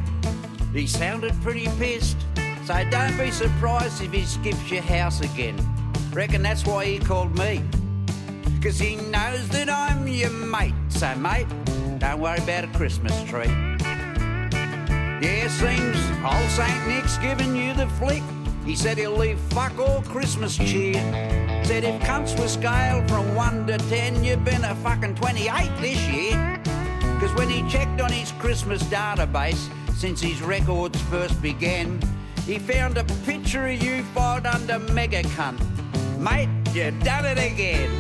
He 0.74 0.86
sounded 0.88 1.34
pretty 1.42 1.68
pissed. 1.80 2.18
So 2.66 2.84
don't 2.90 3.18
be 3.18 3.32
surprised 3.32 4.02
if 4.02 4.12
he 4.12 4.24
skips 4.26 4.70
your 4.70 4.82
house 4.82 5.22
again. 5.22 5.58
Reckon 6.18 6.42
that's 6.42 6.66
why 6.66 6.84
he 6.84 6.98
called 6.98 7.38
me. 7.38 7.64
Cause 8.60 8.80
he 8.80 8.96
knows 8.96 9.48
that 9.50 9.70
I'm 9.70 10.08
your 10.08 10.32
mate. 10.32 10.74
So, 10.90 11.14
mate, 11.14 11.46
don't 12.00 12.20
worry 12.20 12.40
about 12.40 12.64
a 12.64 12.68
Christmas 12.70 13.14
tree. 13.26 13.46
Yeah, 15.22 15.48
seems 15.48 15.96
old 16.26 16.50
St. 16.50 16.88
Nick's 16.88 17.20
giving 17.20 17.56
you 17.56 17.76
the 17.76 17.86
flick. 18.00 18.24
He 18.66 18.76
said 18.76 18.98
he'll 18.98 19.12
leave 19.12 19.38
fuck 19.52 19.78
all 19.78 20.02
Christmas 20.02 20.58
cheer. 20.58 20.96
Said 21.64 21.84
if 21.84 22.02
cunts 22.02 22.36
were 22.40 22.48
scaled 22.48 23.08
from 23.08 23.36
1 23.36 23.68
to 23.68 23.78
10, 23.78 24.24
you've 24.24 24.44
been 24.44 24.64
a 24.64 24.74
fucking 24.78 25.14
28 25.14 25.70
this 25.80 26.00
year. 26.08 26.60
Cause 27.20 27.32
when 27.36 27.48
he 27.48 27.62
checked 27.70 28.02
on 28.02 28.12
his 28.12 28.32
Christmas 28.40 28.82
database 28.86 29.70
since 29.94 30.20
his 30.20 30.42
records 30.42 31.00
first 31.12 31.40
began, 31.44 32.02
he 32.48 32.58
found 32.58 32.98
a 32.98 33.04
picture 33.24 33.68
of 33.68 33.84
you 33.84 34.02
filed 34.16 34.48
under 34.48 34.80
mega 34.80 35.22
cunt. 35.22 35.64
Mate, 36.20 36.50
you 36.74 36.90
done 37.04 37.26
it 37.26 37.38
again. 37.38 37.92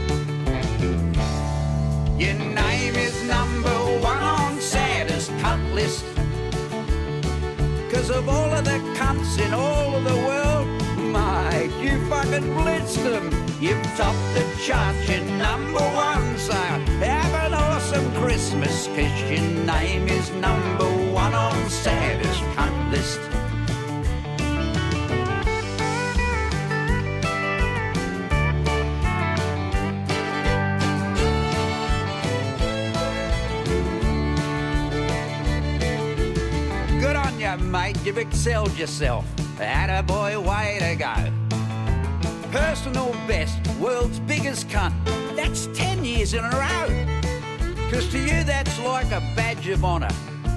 Your 2.17 2.33
name 2.33 2.95
is 2.95 3.23
number 3.25 3.77
one 4.01 4.17
on 4.17 4.59
Santa's 4.59 5.29
cunt 5.41 5.73
list. 5.75 6.03
Cause 7.91 8.09
of 8.09 8.27
all 8.27 8.51
of 8.51 8.65
the 8.65 8.79
cunts 8.97 9.37
in 9.39 9.53
all 9.53 9.95
of 9.95 10.03
the 10.03 10.15
world, 10.25 10.67
mate, 10.97 11.71
you 11.79 12.03
fucking 12.09 12.49
blitzed 12.55 13.03
them. 13.03 13.29
You've 13.61 13.83
topped 13.95 14.33
the 14.33 14.45
chart, 14.65 14.95
you're 15.07 15.23
number 15.37 15.79
one, 15.79 16.37
so 16.39 16.53
have 16.53 17.33
an 17.45 17.53
awesome 17.53 18.11
Christmas, 18.15 18.87
cause 18.87 19.21
your 19.29 19.41
name 19.41 20.07
is 20.07 20.31
number 20.31 20.89
one 21.13 21.35
on 21.35 21.69
Santa's 21.69 22.37
cunt 22.55 22.91
list. 22.91 23.36
You've 38.07 38.19
excelled 38.19 38.77
yourself. 38.77 39.25
Attaboy, 39.57 40.41
way 40.41 40.77
to 40.79 40.95
go. 40.95 41.13
Personal 42.57 43.11
best, 43.27 43.59
world's 43.81 44.21
biggest 44.21 44.69
cunt. 44.69 44.93
That's 45.35 45.67
10 45.77 46.05
years 46.05 46.33
in 46.33 46.39
a 46.39 46.49
row. 46.49 46.87
Because 47.75 48.09
to 48.13 48.17
you, 48.17 48.45
that's 48.45 48.79
like 48.79 49.07
a 49.07 49.19
badge 49.35 49.67
of 49.67 49.83
honour 49.83 50.07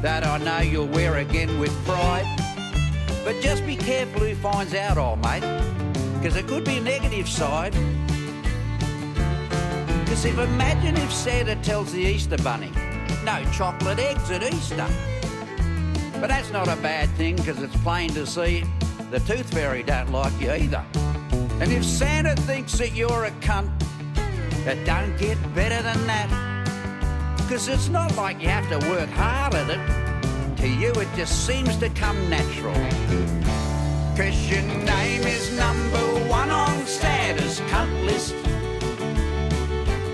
that 0.01 0.25
I 0.25 0.39
know 0.39 0.61
you'll 0.61 0.87
wear 0.87 1.17
again 1.17 1.59
with 1.59 1.73
pride. 1.85 2.25
But 3.25 3.41
just 3.41 3.67
be 3.67 3.75
careful 3.75 4.21
who 4.21 4.37
finds 4.37 4.73
out, 4.73 4.97
old 4.97 5.21
mate. 5.21 5.43
Because 6.21 6.37
it 6.37 6.47
could 6.47 6.65
be 6.65 6.79
a 6.79 6.81
negative 6.81 7.29
side. 7.29 7.73
Because 10.05 10.25
if 10.25 10.39
imagine 10.39 10.97
if 10.99 11.13
Santa 11.13 11.57
tells 11.57 11.91
the 11.91 11.99
Easter 11.99 12.39
Bunny, 12.39 12.71
no 13.25 13.45
chocolate 13.51 13.99
eggs 13.99 14.31
at 14.31 14.45
Easter. 14.45 14.87
But 16.21 16.29
that's 16.29 16.51
not 16.51 16.69
a 16.69 16.77
bad 16.77 17.09
thing 17.17 17.37
because 17.37 17.63
it's 17.63 17.75
plain 17.79 18.11
to 18.11 18.27
see 18.27 18.63
the 19.11 19.21
tooth 19.21 19.51
fairy 19.55 19.83
don't 19.83 20.13
like 20.13 20.39
you 20.39 20.53
either. 20.53 20.85
And 21.61 21.73
if 21.73 21.83
Santa 21.83 22.37
thinks 22.43 22.77
that 22.77 22.95
you're 22.95 23.25
a 23.25 23.31
cunt, 23.41 23.71
it 24.67 24.85
don't 24.85 25.17
get 25.19 25.39
better 25.55 25.83
than 25.83 26.07
that. 26.07 26.29
Because 27.39 27.69
it's 27.69 27.89
not 27.89 28.15
like 28.17 28.39
you 28.39 28.49
have 28.49 28.69
to 28.69 28.87
work 28.91 29.09
hard 29.11 29.55
at 29.55 29.71
it. 29.71 30.57
To 30.59 30.69
you, 30.69 30.91
it 30.93 31.09
just 31.17 31.47
seems 31.47 31.79
to 31.79 31.89
come 31.89 32.29
natural. 32.29 32.75
Cause 34.15 34.51
your 34.51 34.61
name 34.61 35.23
is 35.23 35.57
number 35.57 36.05
one 36.29 36.51
on 36.51 36.87
Santa's 36.87 37.61
cunt 37.61 38.05
list. 38.05 38.35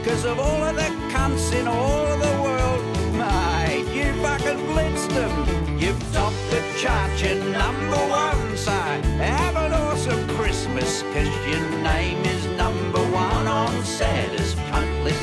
Cause 0.04 0.24
of 0.24 0.38
all 0.38 0.62
of 0.62 0.76
the 0.76 0.88
cunts 1.10 1.52
in 1.52 1.66
all 1.66 2.06
of 2.06 2.20
the 2.20 2.42
world, 2.44 2.84
mate, 3.16 3.92
you 3.92 4.12
fucking 4.22 4.58
blitzed 4.68 5.08
them. 5.08 5.55
You've 5.96 6.50
the 6.50 6.62
chart, 6.78 7.22
you're 7.22 7.42
number 7.52 7.96
one, 7.96 8.56
so 8.56 8.70
have 8.70 9.56
an 9.56 9.72
awesome 9.72 10.28
Christmas, 10.36 11.02
cause 11.02 11.46
your 11.48 11.70
name 11.80 12.22
is 12.26 12.46
number 12.58 12.98
one 12.98 13.46
on 13.46 13.82
Santa's 13.82 14.54
cunt 14.54 15.04
list. 15.04 15.20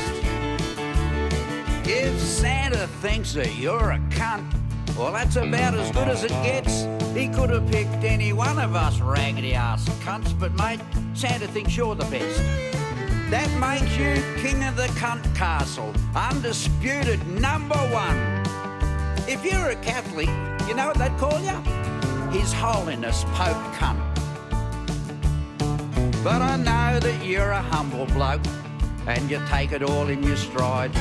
If 1.88 2.18
Santa 2.18 2.88
thinks 3.00 3.34
that 3.34 3.54
you're 3.54 3.92
a 3.92 3.98
cunt, 4.10 4.52
well, 4.96 5.12
that's 5.12 5.36
about 5.36 5.74
as 5.74 5.92
good 5.92 6.08
as 6.08 6.24
it 6.24 6.30
gets. 6.42 6.88
He 7.16 7.28
could 7.28 7.50
have 7.50 7.70
picked 7.70 8.02
any 8.02 8.32
one 8.32 8.58
of 8.58 8.74
us 8.74 9.00
raggedy 9.00 9.54
ass 9.54 9.88
cunts, 10.00 10.36
but 10.36 10.54
mate, 10.54 10.80
Santa 11.14 11.46
thinks 11.46 11.76
you're 11.76 11.94
the 11.94 12.04
best. 12.06 12.42
That 13.30 13.48
makes 13.60 13.96
you 13.96 14.14
king 14.42 14.64
of 14.64 14.74
the 14.74 14.88
cunt 14.98 15.22
castle, 15.36 15.92
undisputed 16.16 17.24
number 17.28 17.76
one. 17.76 18.33
If 19.26 19.42
you're 19.42 19.70
a 19.70 19.76
Catholic, 19.76 20.28
you 20.68 20.74
know 20.74 20.88
what 20.88 20.98
they'd 20.98 21.16
call 21.16 21.40
you? 21.40 21.56
His 22.30 22.52
Holiness 22.52 23.24
Pope 23.28 23.56
Cunt. 23.72 23.98
But 26.22 26.42
I 26.42 26.56
know 26.56 27.00
that 27.00 27.24
you're 27.24 27.52
a 27.52 27.62
humble 27.62 28.04
bloke 28.06 28.42
and 29.06 29.30
you 29.30 29.40
take 29.48 29.72
it 29.72 29.82
all 29.82 30.08
in 30.08 30.22
your 30.22 30.36
stride. 30.36 30.92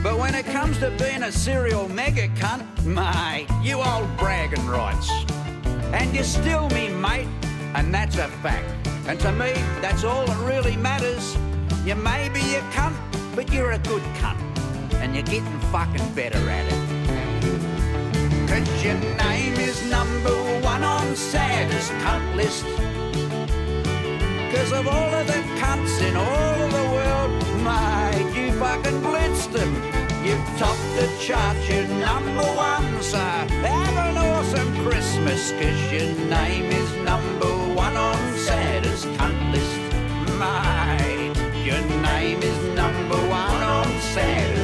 But 0.00 0.16
when 0.16 0.36
it 0.36 0.46
comes 0.46 0.78
to 0.78 0.90
being 0.92 1.24
a 1.24 1.32
serial 1.32 1.88
mega 1.88 2.28
cunt, 2.28 2.64
mate, 2.84 3.48
you 3.60 3.82
old 3.82 4.16
bragging 4.16 4.64
rights. 4.68 5.10
And 5.92 6.14
you're 6.14 6.22
still 6.22 6.68
me 6.70 6.88
mate, 6.88 7.26
and 7.74 7.92
that's 7.92 8.16
a 8.16 8.28
fact. 8.28 8.88
And 9.08 9.18
to 9.20 9.32
me, 9.32 9.52
that's 9.80 10.04
all 10.04 10.24
that 10.24 10.38
really 10.46 10.76
matters. 10.76 11.36
You 11.84 11.96
may 11.96 12.28
be 12.28 12.54
a 12.54 12.60
cunt, 12.70 12.96
but 13.34 13.52
you're 13.52 13.72
a 13.72 13.78
good 13.78 14.02
cunt. 14.20 14.38
And 15.02 15.16
you're 15.16 15.24
getting 15.24 15.60
fucking 15.72 16.14
better 16.14 16.38
at 16.48 16.72
it. 16.72 16.99
Cause 18.50 18.84
your 18.84 18.98
name 19.16 19.54
is 19.54 19.80
number 19.88 20.34
one 20.60 20.82
on 20.82 21.14
Santa's 21.14 21.88
cunt 22.02 22.34
list. 22.34 22.64
Cause 24.52 24.72
of 24.72 24.88
all 24.88 25.14
of 25.14 25.26
the 25.28 25.40
cunts 25.60 26.02
in 26.02 26.16
all 26.16 26.56
of 26.64 26.72
the 26.72 26.86
world, 26.96 27.30
mate, 27.62 28.30
you 28.34 28.52
fucking 28.58 29.00
blitzed 29.02 29.52
them. 29.52 29.72
You've 30.24 30.44
topped 30.58 30.90
the 30.98 31.08
chart, 31.20 31.56
you're 31.68 31.86
number 31.86 32.42
one, 32.42 33.00
so 33.00 33.18
have 33.18 33.96
an 34.08 34.18
awesome 34.18 34.74
Christmas, 34.84 35.52
cause 35.52 35.92
your 35.92 36.12
name 36.28 36.64
is 36.72 36.90
number 37.04 37.52
one 37.74 37.96
on 37.96 38.36
Santa's 38.36 39.04
cunt 39.16 39.52
list. 39.52 39.80
Mate, 40.42 41.36
your 41.64 41.82
name 42.02 42.42
is 42.42 42.58
number 42.74 43.16
one 43.28 43.62
on 43.62 43.86
Santa's 44.00 44.59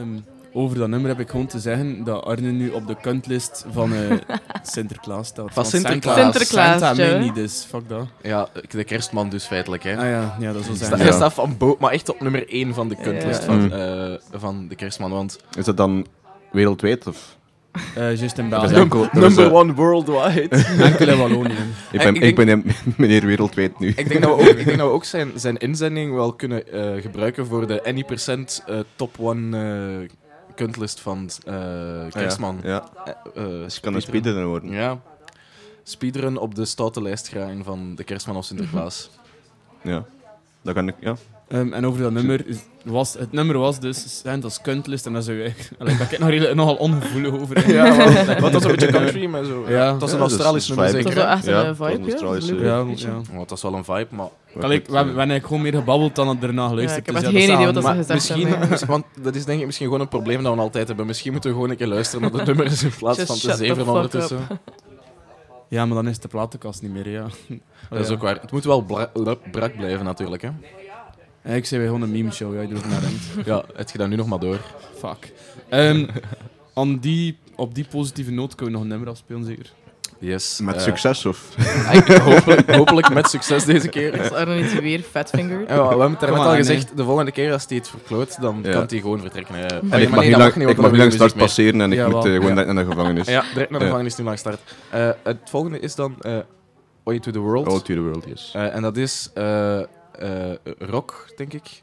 Ehm, 0.00 0.18
over 0.52 0.78
dat 0.78 0.88
nummer 0.88 1.08
heb 1.08 1.20
ik 1.20 1.28
gewoon 1.30 1.46
te 1.46 1.58
zeggen 1.58 2.04
dat 2.04 2.24
Arne 2.24 2.50
nu 2.50 2.70
op 2.70 2.86
de 2.86 2.96
kuntlist 3.00 3.64
van 3.72 3.94
eh, 3.94 4.10
Sinterklaas 4.62 5.26
staat. 5.26 5.54
Want 5.54 5.66
Sinterklaas. 5.66 6.18
Sinterklaas, 6.18 6.80
Santa 6.80 6.94
mij 6.94 7.18
niet, 7.18 7.34
dus 7.34 7.66
fuck 7.68 7.88
dat. 7.88 8.06
Ja, 8.22 8.48
de 8.68 8.84
kerstman 8.84 9.28
dus 9.28 9.44
feitelijk, 9.44 9.82
hè. 9.82 9.96
Ah 9.96 10.04
ja, 10.04 10.36
ja 10.40 10.52
dat 10.52 10.64
zou 10.64 10.76
zijn. 10.76 10.92
Hij 10.92 11.06
Ja. 11.06 11.12
staat 11.12 11.32
van 11.32 11.56
bo- 11.58 11.76
maar 11.80 11.90
echt 11.92 12.08
op 12.08 12.20
nummer 12.20 12.44
1 12.48 12.74
van 12.74 12.88
de 12.88 12.96
kuntlist 12.96 13.40
Ja. 13.40 13.46
van, 13.46 13.60
Mm. 13.64 13.72
eh, 13.72 14.14
van 14.32 14.68
de 14.68 14.74
kerstman. 14.74 15.10
Want 15.10 15.38
Is 15.58 15.64
dat 15.64 15.76
dan 15.76 16.06
wereldwijd? 16.52 17.06
Of? 17.06 17.36
Eh, 17.94 18.16
Just 18.20 18.38
in 18.38 18.50
Dat 18.50 18.62
is 18.62 18.68
België. 18.70 18.82
enkel- 18.82 19.00
dat 19.20 19.30
is, 19.30 19.36
number 19.36 19.46
eh, 19.46 19.52
one 19.60 19.74
worldwide. 19.74 20.48
Enkel 20.84 21.08
in 21.08 21.18
Wallonië. 21.18 21.54
Ik 21.92 21.98
ben, 22.02 22.14
ik 22.14 22.22
ik 22.22 22.34
ben 22.34 22.64
meneer 22.96 23.26
wereldwijd 23.26 23.78
nu. 23.78 23.88
ik 23.88 24.08
denk 24.08 24.22
dat 24.22 24.36
we 24.36 24.42
ook, 24.42 24.56
ik 24.56 24.64
denk 24.64 24.78
dat 24.78 24.86
we 24.88 24.92
ook 24.94 25.04
zijn, 25.04 25.30
zijn 25.34 25.56
inzending 25.56 26.14
wel 26.14 26.32
kunnen 26.32 26.72
eh, 26.72 27.02
gebruiken 27.02 27.46
voor 27.46 27.66
de 27.66 27.84
Any 27.84 28.04
Percent 28.04 28.62
eh, 28.66 28.78
top 28.96 29.16
one 29.18 29.58
eh 30.02 30.08
kuntlist 30.54 31.00
van 31.00 31.30
eh, 31.44 31.54
kerstman. 32.10 32.58
Ja, 32.62 32.88
Eh, 33.04 33.12
eh, 33.44 33.48
dus 33.50 33.74
je 33.74 33.80
kan 33.80 33.94
een 33.94 34.02
speedrun. 34.02 34.46
worden. 34.46 34.70
Ja. 34.70 34.98
Speedrun 35.82 36.36
op 36.38 36.54
de 36.54 36.64
stoute 36.64 37.02
lijst 37.02 37.28
graaien 37.28 37.64
van 37.64 37.94
de 37.94 38.04
kerstman 38.04 38.36
of 38.36 38.44
Sinterklaas. 38.44 39.10
Ja. 39.82 40.04
Dat 40.62 40.74
kan 40.74 40.88
ik, 40.88 40.94
ja. 41.00 41.16
Ehm, 41.50 41.72
en 41.72 41.86
over 41.86 42.02
dat 42.02 42.12
nummer, 42.12 42.46
is- 42.46 42.58
was, 42.84 43.14
het 43.14 43.32
nummer 43.32 43.58
was 43.58 43.80
dus 43.80 44.20
Santa's 44.24 44.60
kuntlist 44.60 45.06
en 45.06 45.12
daar 45.12 45.22
zou 45.22 45.36
je 45.36 45.52
allee, 45.78 45.96
daar 45.96 46.08
ben 46.18 46.32
ik 46.32 46.40
nog 46.40 46.54
nogal 46.54 46.74
ongevoelig 46.74 47.32
over. 47.40 47.72
Ja, 47.72 47.96
want 47.96 48.40
wat 48.40 48.52
was 48.52 48.64
een 48.64 48.70
beetje 48.70 48.86
country, 48.90 49.26
maar 49.26 49.44
zo. 49.44 49.64
Ja. 49.68 49.90
Dat 49.92 50.00
was 50.00 50.12
een 50.12 50.18
Ja, 50.18 50.22
dat 50.24 50.30
is- 50.30 50.36
Australisch 50.36 50.42
dat 50.42 50.62
is 50.62 50.68
nummer, 50.68 50.86
vibe. 50.86 51.02
zeker. 51.02 51.14
Dat 51.14 51.16
is 51.18 51.24
wel 51.24 51.32
echt 51.36 51.46
een 51.46 51.52
Ja, 51.52 51.58
eh, 51.60 51.64
dat 51.64 52.36
is 52.38 52.44
vibe, 52.46 52.58
een 52.58 52.64
ja. 52.64 53.12
Ja, 53.12 53.22
ja. 53.32 53.38
Dat 53.38 53.50
is 53.56 53.62
wel 53.62 53.74
een 53.74 53.84
vibe, 53.84 54.06
maar... 54.10 54.28
Allee, 54.60 54.82
we, 54.86 54.96
hebben, 54.96 55.14
eigenlijk 55.14 55.46
gewoon 55.46 55.62
meer 55.62 55.74
gebabbeld 55.74 56.14
dan 56.14 56.28
het 56.28 56.42
erna 56.42 56.62
Ja, 56.62 56.68
geluisterd. 56.68 57.06
ik 57.06 57.06
heb 57.06 57.14
dus 57.14 57.24
ja, 57.32 57.38
geen 57.38 57.48
dat 57.48 57.56
idee 57.58 57.66
is 57.68 57.74
wat 57.74 57.84
dat 57.84 57.92
gezegd 57.94 58.08
misschien, 58.14 58.48
hebben. 58.48 58.68
misschien- 58.68 58.90
want 58.90 59.04
dat 59.22 59.34
is 59.34 59.44
denk 59.44 59.60
ik 59.60 59.66
misschien 59.66 59.86
gewoon 59.86 60.00
een 60.00 60.08
probleem 60.08 60.42
dat 60.42 60.54
we 60.54 60.60
altijd 60.60 60.88
hebben. 60.88 61.06
Misschien 61.06 61.32
moeten 61.32 61.50
we 61.50 61.56
gewoon 61.56 61.70
een 61.70 61.76
keer 61.76 61.86
luisteren 61.86 62.22
naar 62.32 62.44
de 62.44 62.52
nummers 62.54 62.82
in 62.82 62.92
plaats 62.98 63.20
van 63.22 63.36
te 63.38 63.54
zeven 63.56 63.86
ondertussen. 63.88 64.38
Ja, 65.68 65.86
maar 65.86 65.94
dan 66.02 66.08
is 66.08 66.18
de 66.18 66.28
platenkast 66.28 66.82
niet 66.82 66.92
meer, 66.92 67.08
ja. 67.10 67.26
Dat 67.90 68.00
is 68.00 68.08
ook 68.10 68.22
waar. 68.22 68.38
Het 68.40 68.52
moet 68.52 68.64
wel 68.64 68.80
brak 69.50 69.76
blijven 69.76 70.04
natuurlijk. 70.04 70.42
Hè. 70.42 70.48
Ja, 71.44 71.50
Ik 71.54 71.64
zei 71.66 71.80
weer 71.80 71.90
gewoon 71.90 72.04
een 72.04 72.12
meme 72.12 72.30
show, 72.32 72.54
ja, 72.54 72.60
je 72.60 72.68
doet 72.68 72.88
naar 72.88 73.00
rent. 73.00 73.46
Ja, 73.46 73.64
het 73.74 73.90
je 73.90 73.98
dat 73.98 74.08
nu 74.08 74.16
nog 74.16 74.26
maar 74.26 74.38
door. 74.38 74.58
Fuck. 74.98 75.32
Ehm, 75.68 76.06
aan 76.74 76.98
die, 76.98 77.38
op 77.56 77.74
die 77.74 77.86
positieve 77.90 78.30
noot 78.30 78.54
kunnen 78.54 78.66
we 78.66 78.72
nog 78.72 78.82
een 78.82 78.88
nummer 78.88 79.08
afspelen, 79.08 79.44
zeker? 79.44 79.72
Yes. 80.18 80.60
Met 80.62 80.74
eh, 80.74 80.80
succes, 80.82 81.26
of? 81.26 81.54
hopelijk, 82.22 82.70
hopelijk 82.76 83.12
met 83.14 83.28
succes 83.28 83.64
deze 83.64 83.88
keer. 83.88 84.14
Is 84.14 84.30
Arno 84.32 84.54
niet 84.54 84.80
weer 84.80 85.00
fatfingered? 85.00 85.68
Ja, 85.68 85.82
we 85.82 85.88
hebben 85.88 86.10
het 86.10 86.20
daarnet 86.20 86.40
al 86.40 86.46
nee. 86.48 86.56
gezegd, 86.56 86.96
de 86.96 87.04
volgende 87.04 87.30
keer 87.32 87.52
als 87.52 87.64
hij 87.68 87.76
het 87.76 87.88
verkloot, 87.88 88.40
dan 88.40 88.60
Ja. 88.62 88.70
kan 88.72 88.84
hij 88.88 88.98
gewoon 89.00 89.20
vertrekken. 89.20 89.54
hè. 89.54 89.60
Maar 89.60 89.70
En 89.70 89.76
ja, 89.80 89.80
ik 89.82 89.90
maar 89.90 90.10
mag 90.10 90.18
nee, 90.18 90.28
niet 90.28 90.36
lang, 90.38 90.54
niet, 90.54 90.68
ik 90.68 90.76
mag 90.76 90.90
lang 90.96 91.18
mee. 91.18 91.32
passeren 91.36 91.80
en 91.80 91.92
ik 91.92 91.98
Ja, 91.98 92.08
moet 92.08 92.24
eh, 92.24 92.32
gewoon 92.32 92.40
Ja. 92.48 92.54
direct 92.54 92.72
naar 92.72 92.84
de 92.84 92.90
gevangenis. 92.90 93.26
Ja, 93.26 93.44
direct 93.52 93.70
naar 93.70 93.78
de 93.78 93.84
Ja. 93.84 93.90
gevangenis 93.90 94.16
nu 94.16 94.24
lang 94.24 94.38
start. 94.38 94.60
Eh, 94.90 95.10
het 95.22 95.38
volgende 95.44 95.80
is 95.80 95.94
dan 95.94 96.14
eh 96.20 96.38
Way 97.04 97.18
to 97.18 97.30
the 97.30 97.38
World. 97.38 97.66
All 97.66 97.78
to 97.80 97.94
the 97.94 98.00
world, 98.00 98.24
yes. 98.28 98.50
Eh, 98.54 98.74
en 98.74 98.82
dat 98.82 98.96
is 98.96 99.30
eh, 99.34 99.78
eh, 99.80 99.86
rock, 100.78 101.26
denk 101.36 101.52
ik. 101.52 101.82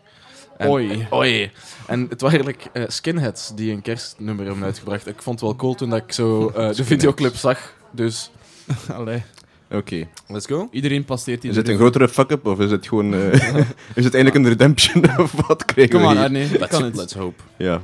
En, 0.58 0.70
Oei. 0.70 1.08
Oei. 1.14 1.52
En 1.88 2.06
het 2.10 2.22
waren 2.22 2.44
eigenlijk 2.44 2.70
eh, 2.74 2.84
Skinheads 2.88 3.52
die 3.56 3.72
een 3.72 3.82
kerstnummer 3.82 4.46
hebben 4.46 4.64
uitgebracht. 4.64 5.08
Ik 5.08 5.22
vond 5.22 5.40
het 5.40 5.50
wel 5.50 5.58
cool 5.58 5.74
toen 5.76 5.90
dat 5.90 6.04
ik 6.04 6.12
zo 6.12 6.50
eh, 6.50 6.74
de 6.74 6.84
videoclip 6.84 7.36
zag. 7.36 7.74
Dus, 7.92 8.32
Allee. 8.98 9.24
Oké. 9.72 10.08
let's 10.28 10.46
go. 10.46 10.68
Iedereen 10.72 11.06
passeert 11.06 11.42
die 11.42 11.52
Is 11.52 11.56
het 11.58 11.68
een 11.68 11.76
grotere 11.76 12.10
fuck-up 12.10 12.46
of 12.46 12.60
is 12.60 12.72
het 12.72 12.88
gewoon... 12.88 13.14
eh, 13.14 13.34
is 14.00 14.04
het 14.06 14.14
eigenlijk 14.14 14.36
een 14.36 14.48
redemption 14.48 15.04
of 15.24 15.32
wat 15.48 15.66
krijgen 15.66 15.94
Kom 15.94 16.02
we 16.02 16.08
aan, 16.08 16.16
hier? 16.16 16.24
Arne. 16.24 16.44
Ik 16.44 16.60
Let's, 16.60 16.96
let's 16.98 17.14
hope. 17.14 17.44
Ja. 17.58 17.82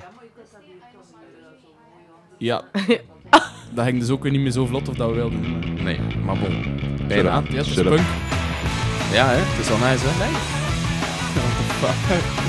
Ja. 2.38 2.64
dat 3.74 3.86
ging 3.86 4.00
dus 4.00 4.10
ook 4.10 4.24
weer 4.24 4.32
niet 4.32 4.42
meer 4.42 4.52
zo 4.52 4.66
vlot 4.66 4.90
of 4.90 4.96
dat 4.96 5.10
we 5.10 5.16
wilden. 5.16 5.60
Nee, 5.84 6.00
maar 6.26 6.40
bon. 6.40 6.78
Bijna. 7.08 7.30
ja, 7.30 7.44
het 7.44 7.68
is 7.68 7.74
Shut 7.74 7.86
up. 7.86 7.96
punk. 7.96 8.33
Ja, 9.14 9.28
hè? 9.28 9.36
Het 9.36 9.60
is 9.60 9.68
wel 9.68 9.78
nice, 9.78 10.06
hè? 10.08 10.26
Nee. 10.26 10.34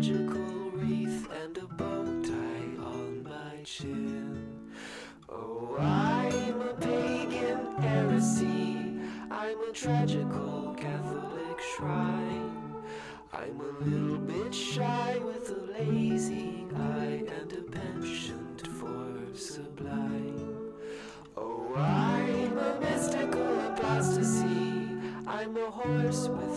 magical 0.00 0.70
wreath 0.76 1.28
and 1.42 1.58
a 1.58 1.66
bow 1.74 2.06
tie 2.22 2.82
on 2.82 3.22
my 3.22 3.62
chin. 3.64 4.72
Oh, 5.28 5.76
I'm 5.78 6.58
a 6.62 6.72
pagan 6.72 7.76
heresy. 7.82 8.94
I'm 9.30 9.60
a 9.68 9.72
tragical 9.74 10.74
Catholic 10.78 11.60
shrine. 11.76 12.72
I'm 13.34 13.60
a 13.60 13.84
little 13.84 14.16
bit 14.16 14.54
shy 14.54 15.18
with 15.22 15.50
a 15.50 15.60
lazy 15.78 16.64
eye 16.74 17.22
and 17.38 17.52
a 17.52 17.62
penchant 17.70 18.66
for 18.68 19.04
sublime. 19.34 20.72
Oh, 21.36 21.74
I'm 21.76 22.56
a 22.56 22.80
mystical 22.80 23.60
apostasy. 23.68 24.96
I'm 25.26 25.58
a 25.58 25.70
horse 25.70 26.26
with 26.28 26.49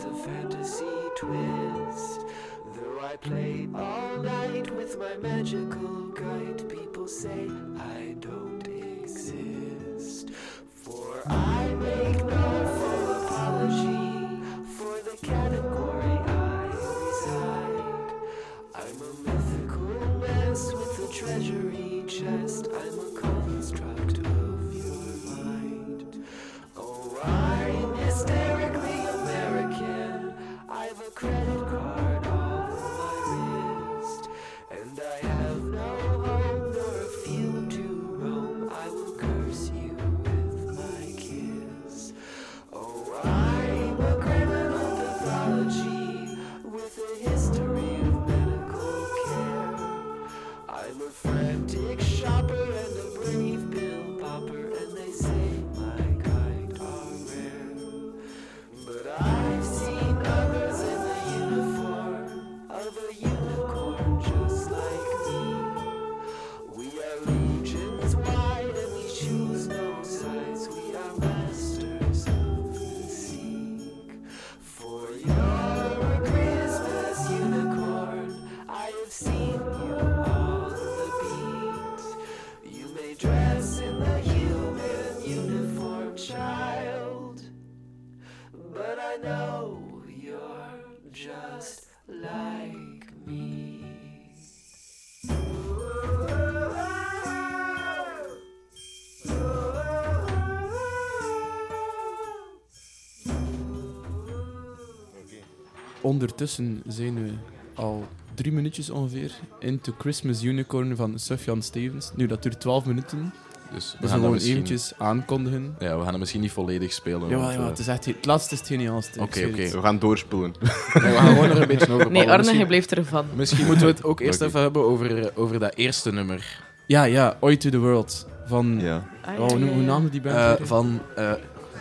ondertussen 106.03 106.81
zijn 106.87 107.23
we 107.23 107.29
al 107.73 108.05
drie 108.33 108.51
minuutjes 108.51 108.89
ongeveer 108.89 109.31
into 109.59 109.93
Christmas 109.97 110.43
Unicorn 110.43 110.95
van 110.95 111.19
Sufjan 111.19 111.61
Stevens. 111.61 112.11
Nu, 112.15 112.27
dat 112.27 112.43
duurt 112.43 112.59
12 112.59 112.85
minuten. 112.85 113.33
Dus 113.73 113.91
we 113.91 113.97
Dus 114.01 114.09
gaan 114.09 114.09
gewoon 114.09 114.21
dat 114.23 114.31
misschien... 114.31 114.53
eventjes 114.53 114.93
aankondigen. 114.97 115.75
Ja, 115.79 115.95
we 115.97 116.01
gaan 116.03 116.09
het 116.11 116.19
misschien 116.19 116.41
niet 116.41 116.51
volledig 116.51 116.93
spelen. 116.93 117.29
Ja, 117.29 117.37
want, 117.37 117.53
ja, 117.53 117.59
eh, 117.59 117.65
het, 117.67 117.79
is 117.79 117.87
echt, 117.87 118.05
het 118.05 118.25
laatste 118.25 118.53
is 118.53 118.59
het 118.59 118.67
geniaalste. 118.69 119.19
Oké, 119.19 119.45
oké. 119.45 119.69
We 119.69 119.81
gaan 119.81 119.99
doorspoelen. 119.99 120.53
nee, 120.59 121.11
we 121.11 121.17
gaan 121.17 121.27
gewoon 121.33 121.47
nog 121.49 121.57
een 121.59 121.67
beetje 121.67 121.91
over 121.93 122.11
Nee, 122.11 122.21
Arne, 122.21 122.37
misschien, 122.37 122.59
je 122.59 122.65
blijft 122.65 122.93
ervan. 122.93 123.25
misschien 123.35 123.65
moeten 123.65 123.85
we 123.85 123.91
het 123.91 124.03
ook 124.03 124.19
eerst 124.19 124.41
even 124.41 124.61
hebben 124.61 124.81
over, 124.85 125.17
eh, 125.17 125.27
over 125.35 125.59
dat 125.59 125.73
eerste 125.75 126.11
nummer. 126.11 126.61
Ja, 126.85 127.03
ja, 127.03 127.37
Oi 127.39 127.57
to 127.57 127.69
the 127.69 127.77
World. 127.79 128.27
Van, 128.45 128.79
Ja. 128.81 129.03
Oh, 129.37 129.47
hoe, 129.47 129.59
namen 129.59 130.11
die 130.11 130.21
band? 130.21 130.35
Eh, 130.35 130.53
weer? 130.53 130.67
van... 130.67 131.01
eh, 131.15 131.31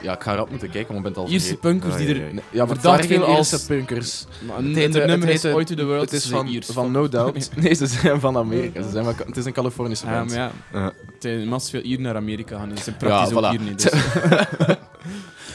ja, 0.03 0.15
ik 0.15 0.23
ga 0.23 0.35
erop 0.35 0.51
moeten 0.51 0.71
kijken, 0.71 0.95
want 0.95 1.07
ik 1.07 1.13
ben 1.13 1.23
het 1.23 1.31
al 1.31 1.35
Ierse 1.37 1.47
vergeten. 1.47 1.71
punkers 1.71 1.97
die 1.97 2.09
er... 2.09 2.21
ja, 2.21 2.27
ja. 2.27 2.33
Nee, 2.33 2.43
ja, 2.51 2.65
maar 2.65 2.69
het 2.75 2.81
Verdacht 2.81 2.85
waren 2.85 3.05
geen 3.07 3.19
veel 3.19 3.37
als- 3.37 3.53
Ierse 3.53 3.67
punkers. 3.67 4.25
Maar 4.47 4.57
Het 4.57 4.67
een 4.67 4.75
het 4.83 4.93
nummer 5.07 5.29
is 5.29 5.43
heette- 5.43 5.57
Oi 5.57 5.65
to 5.65 5.75
the 5.75 5.85
World. 5.85 6.01
Het 6.01 6.13
is 6.13 6.23
ze 6.23 6.29
van, 6.29 6.47
Iers. 6.47 6.67
van 6.67 6.91
No 6.91 7.09
Doubt. 7.09 7.51
Nee, 7.63 7.75
ze 7.75 7.87
zijn 7.87 8.21
van 8.21 8.37
Amerika. 8.37 8.83
Ze 8.83 8.91
zijn 8.91 9.05
van, 9.05 9.15
het 9.27 9.37
is 9.37 9.45
een 9.45 9.53
Californische 9.53 10.07
Ja, 10.07 10.13
band. 10.13 10.29
maar 10.31 10.39
ja. 10.39 10.51
Ja. 10.73 10.85
Het 10.85 10.95
zijn 11.19 11.49
massa 11.49 11.71
veel 11.71 11.81
hier 11.83 12.01
naar 12.01 12.17
Amerika 12.17 12.57
gaan. 12.59 12.69
Dus 12.69 12.79
ze 12.79 12.85
zijn 12.85 12.97
praktisch 12.97 13.31
Ja, 13.31 13.37
ook 13.37 13.45
voilà. 13.45 13.49
hier 13.59 13.69
niet. 13.69 13.83
Dus. 13.83 13.93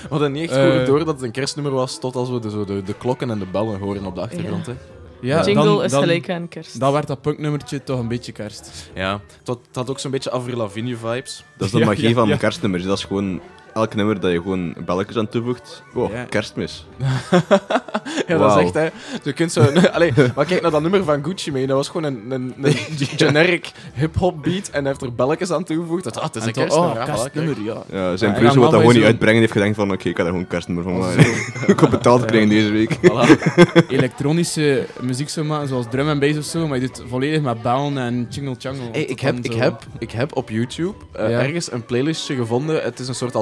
We 0.01 0.07
hadden 0.09 0.31
niet 0.31 0.49
echt 0.49 0.59
Eh. 0.59 0.77
goed 0.77 0.85
door 0.85 0.97
dat 0.99 1.07
het 1.07 1.21
een 1.21 1.31
kerstnummer 1.31 1.73
was, 1.73 1.99
tot 1.99 2.15
als 2.15 2.29
we 2.29 2.39
de, 2.39 2.49
zo 2.49 2.65
de, 2.65 2.83
de 2.83 2.93
klokken 2.93 3.29
en 3.29 3.39
de 3.39 3.45
bellen 3.51 3.79
horen 3.79 4.05
op 4.05 4.15
de 4.15 4.21
achtergrond. 4.21 4.65
hè. 4.65 4.73
Ja, 5.21 5.45
Jingle 5.45 5.63
dan, 5.63 5.83
is 5.83 5.91
dan, 5.91 6.01
gelijk 6.01 6.29
aan 6.29 6.47
kerst. 6.47 6.79
Dan 6.79 6.91
werd 6.93 7.07
dat 7.07 7.21
punknummertje 7.21 7.83
toch 7.83 7.99
een 7.99 8.07
beetje 8.07 8.31
kerst. 8.31 8.89
Ja, 8.93 9.11
het 9.37 9.47
had, 9.47 9.59
het 9.67 9.75
had 9.75 9.89
ook 9.89 9.99
zo'n 9.99 10.11
beetje 10.11 10.31
Avril 10.31 10.57
Lavigne 10.57 10.95
vibes. 10.97 11.43
Dat 11.57 11.65
is 11.67 11.73
de 11.73 11.79
Ja, 11.79 11.85
magie 11.85 12.07
ja, 12.07 12.13
van 12.13 12.27
ja. 12.27 12.37
kerstnummers. 12.37 12.83
Dat 12.83 12.97
is 12.97 13.03
gewoon 13.03 13.41
elk 13.77 13.95
nummer 13.95 14.19
dat 14.19 14.31
je 14.31 14.41
gewoon 14.41 14.75
belletjes 14.85 15.17
aan 15.17 15.27
toevoegt. 15.29 15.83
Oh, 15.93 16.11
Ja. 16.11 16.23
kerstmis. 16.23 16.85
Ja, 18.27 18.37
dat 18.37 18.57
is 18.57 18.63
echt, 18.63 18.73
hè. 18.73 18.87
Je 19.23 19.33
kunt 19.33 19.51
zo... 19.51 19.61
Allee, 19.93 20.13
maar 20.35 20.45
kijk 20.45 20.61
naar 20.61 20.71
dat 20.71 20.81
nummer 20.81 21.03
van 21.03 21.23
Gucci 21.23 21.51
mee. 21.51 21.67
Dat 21.67 21.75
was 21.75 21.87
gewoon 21.87 22.03
een, 22.03 22.31
een, 22.31 22.53
een 22.61 22.73
generic 23.17 23.71
hip-hop 23.93 24.43
beat 24.43 24.67
en 24.69 24.79
hij 24.79 24.87
heeft 24.87 25.01
er 25.01 25.13
belletjes 25.15 25.51
aan 25.51 25.63
toegevoegd. 25.63 26.03
Dat, 26.03 26.17
ah, 26.17 26.23
het 26.23 26.35
is 26.35 26.41
een 26.41 26.47
En 26.47 26.53
kerstnummer. 26.53 26.91
oh, 26.91 26.97
ja, 26.97 27.05
kerstnummer, 27.05 27.55
ja. 27.63 27.83
Ja, 27.91 28.17
zijn 28.17 28.31
Ja, 28.31 28.37
producer 28.37 28.61
wat 28.61 28.71
dat 28.71 28.79
gewoon 28.79 28.95
niet 28.95 29.05
uitbrengen 29.05 29.39
heeft 29.39 29.51
gedacht 29.51 29.75
van 29.75 29.91
oké, 29.91 30.09
ik 30.09 30.15
ga 30.17 30.23
daar 30.23 30.25
gewoon 30.25 30.39
een 30.41 30.47
kerstnummer 30.47 30.83
van 30.83 30.97
maken. 30.97 31.25
ik 31.67 31.79
heb 31.79 31.89
betaald 31.89 32.25
krijgen 32.25 32.49
deze 32.49 32.69
week. 32.69 32.95
Voilà. 32.97 33.87
Elektronische 33.87 34.85
muziek 35.01 35.29
zo 35.29 35.43
maken, 35.43 35.67
zoals 35.67 35.85
drum 35.89 36.09
en 36.09 36.19
bass 36.19 36.37
of 36.37 36.43
zo, 36.43 36.67
maar 36.67 36.79
je 36.79 36.85
doet 36.87 37.03
volledig 37.09 37.41
met 37.41 37.61
bellen 37.61 37.97
en 37.97 38.27
jingle 38.29 38.55
changle. 38.57 38.89
Hey, 38.91 39.03
ik, 39.03 39.19
heb, 39.19 39.37
ik, 39.41 39.53
heb, 39.53 39.83
ik 39.99 40.11
heb 40.11 40.35
op 40.35 40.49
YouTube 40.49 40.93
eh, 41.11 41.29
Ja. 41.29 41.39
ergens 41.39 41.71
een 41.71 41.85
playlistje 41.85 42.35
gevonden. 42.35 42.83
Het 42.83 42.99
is 42.99 43.07
een 43.07 43.15
soort 43.15 43.35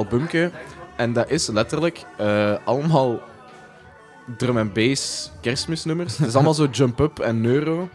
En 0.96 1.12
dat 1.12 1.30
is 1.30 1.46
letterlijk 1.46 2.04
eh, 2.16 2.52
allemaal 2.64 3.20
drum 4.36 4.58
en 4.58 4.72
bass 4.72 5.30
kerstmisnummers. 5.40 6.16
Het 6.18 6.26
is 6.26 6.34
allemaal 6.34 6.54
zo 6.54 6.66
jump 6.70 7.00
up 7.00 7.18
en 7.18 7.40
neuro. 7.40 7.88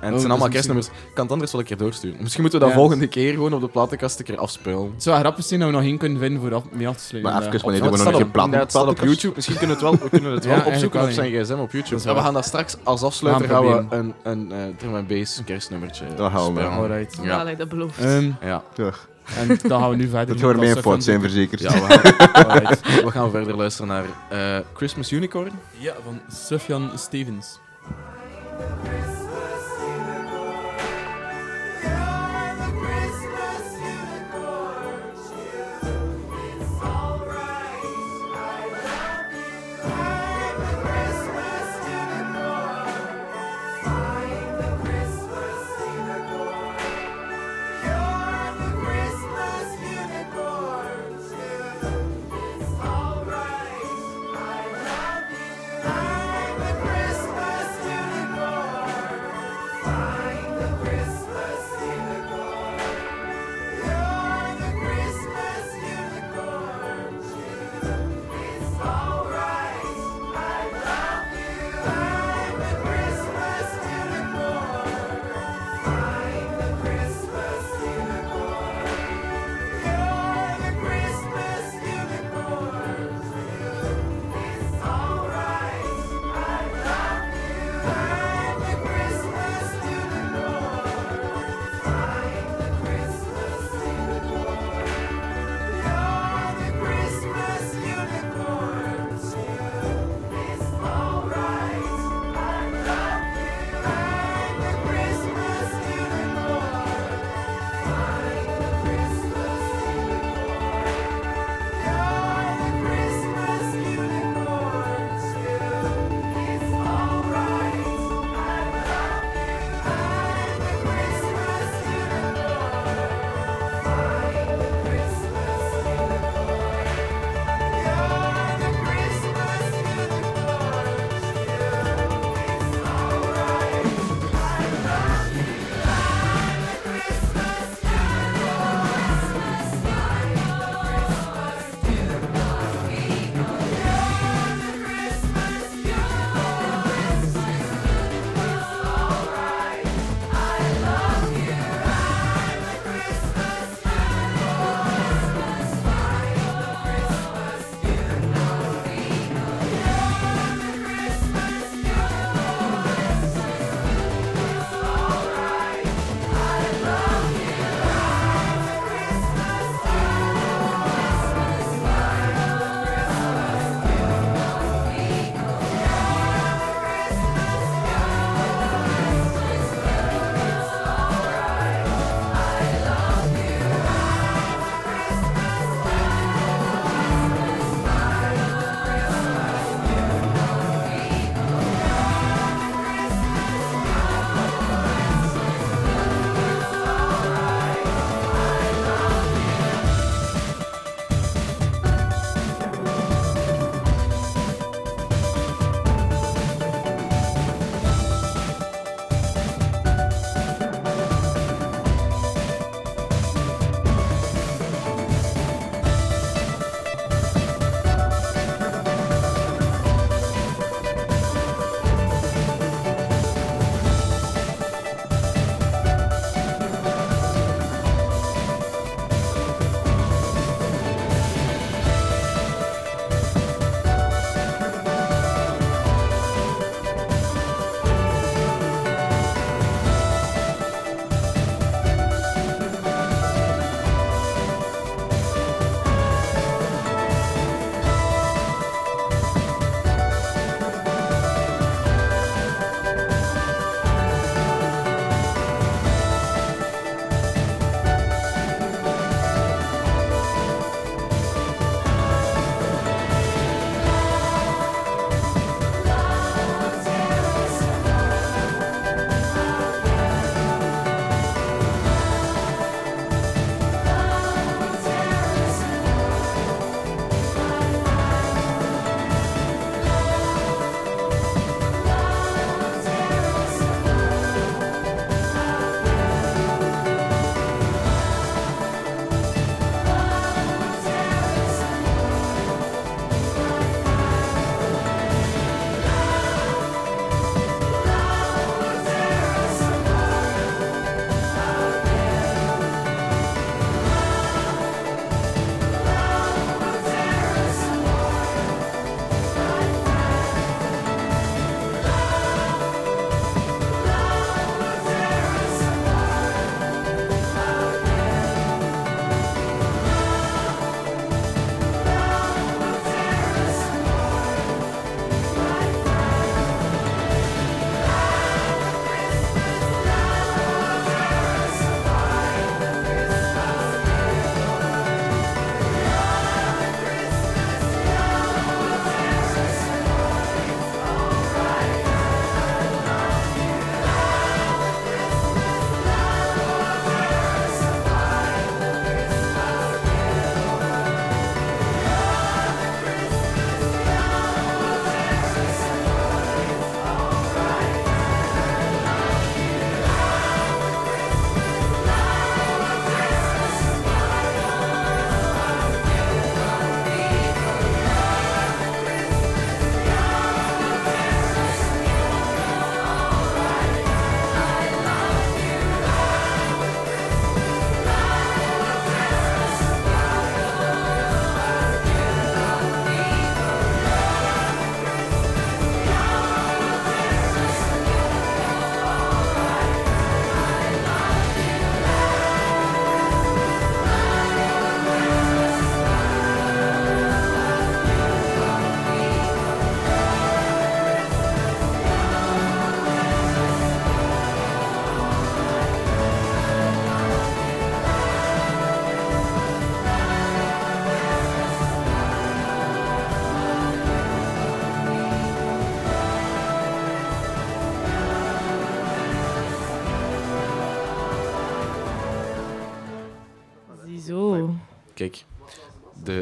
En 0.00 0.06
het 0.06 0.14
Oh, 0.14 0.20
zijn 0.20 0.30
allemaal 0.30 0.48
kerstnummers. 0.50 0.86
Ik 0.86 0.92
kan 1.14 1.22
het 1.24 1.32
anders 1.32 1.52
wel 1.52 1.60
een 1.60 1.66
keer 1.66 1.76
doorsturen. 1.76 2.16
Misschien 2.20 2.40
moeten 2.42 2.60
we 2.60 2.66
dat 2.66 2.74
Ja. 2.74 2.80
volgende 2.80 3.06
keer 3.06 3.32
gewoon 3.32 3.52
op 3.54 3.60
de 3.60 3.68
platenkast 3.68 4.18
een 4.18 4.24
keer 4.24 4.38
afspelen. 4.38 4.90
Het 4.94 5.02
zou 5.02 5.18
grappig 5.18 5.44
zijn 5.44 5.60
dat 5.60 5.68
we 5.68 5.74
nog 5.74 5.84
één 5.84 5.98
kunnen 5.98 6.18
vinden 6.18 6.40
voor 6.40 6.54
af, 6.54 6.62
mee 6.70 6.88
af 6.88 6.96
te 6.96 7.02
sluiten. 7.04 7.32
Maar 7.32 7.42
even, 7.42 7.60
wanneer 7.60 7.80
doen 7.80 7.90
we 7.90 7.96
het 7.96 8.06
nog 8.10 8.16
geen 8.20 8.30
platen? 8.30 8.58
het 8.58 8.70
staat 8.70 8.86
op? 8.86 8.98
YouTube. 8.98 9.32
Misschien 9.34 9.56
kunnen 9.56 9.76
we 9.78 9.86
het 9.86 9.92
wel, 9.98 10.02
we 10.02 10.10
kunnen 10.10 10.32
het 10.32 10.44
wel 10.44 10.56
Ja, 10.56 10.64
opzoeken 10.64 11.02
op 11.02 11.10
zijn 11.10 11.30
gsm 11.44 11.52
op 11.58 11.72
YouTube. 11.72 12.08
En 12.08 12.14
we 12.14 12.20
gaan 12.20 12.34
dat 12.34 12.44
straks 12.44 12.76
als 12.82 13.02
afsluiter 13.02 13.48
Gaan 13.48 13.64
gaan 13.64 13.88
we 13.88 13.96
een, 13.96 14.14
een 14.22 14.52
eh, 14.52 14.58
drum 14.76 14.96
en 14.96 15.06
bass 15.06 15.42
kerstnummertje 15.44 16.04
Dat 16.16 16.30
gaan 16.32 16.44
we 16.44 16.50
spelen. 16.60 16.70
Alright. 16.70 17.18
Ja. 17.22 17.44
Dat 17.54 17.68
belooft. 17.68 17.98
Ehm, 17.98 18.30
Ja. 18.40 18.62
Ja, 18.74 18.90
en 19.36 19.58
dan 19.68 19.80
gaan 19.80 19.90
we 19.90 19.96
nu 19.96 20.08
verder. 20.08 20.40
dat 20.40 20.56
met 20.56 20.60
mijn 20.60 20.76
fout 20.76 21.04
zijn, 21.04 21.20
verzekerd. 21.20 21.60
Ja, 21.60 21.72
we 21.72 21.80
gaan, 21.80 22.46
Alright. 22.46 23.02
we 23.04 23.10
gaan 23.10 23.30
verder 23.30 23.56
luisteren 23.56 23.88
naar 23.88 24.04
eh, 24.30 24.64
Christmas 24.74 25.12
Unicorn. 25.12 25.50
Ja, 25.78 25.94
van 26.04 26.20
Sufjan 26.28 26.90
Stevens. 26.94 27.58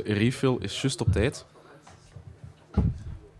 De 0.05 0.13
refill 0.13 0.57
is 0.61 0.81
juist 0.81 1.01
op 1.01 1.13
tijd. 1.13 1.45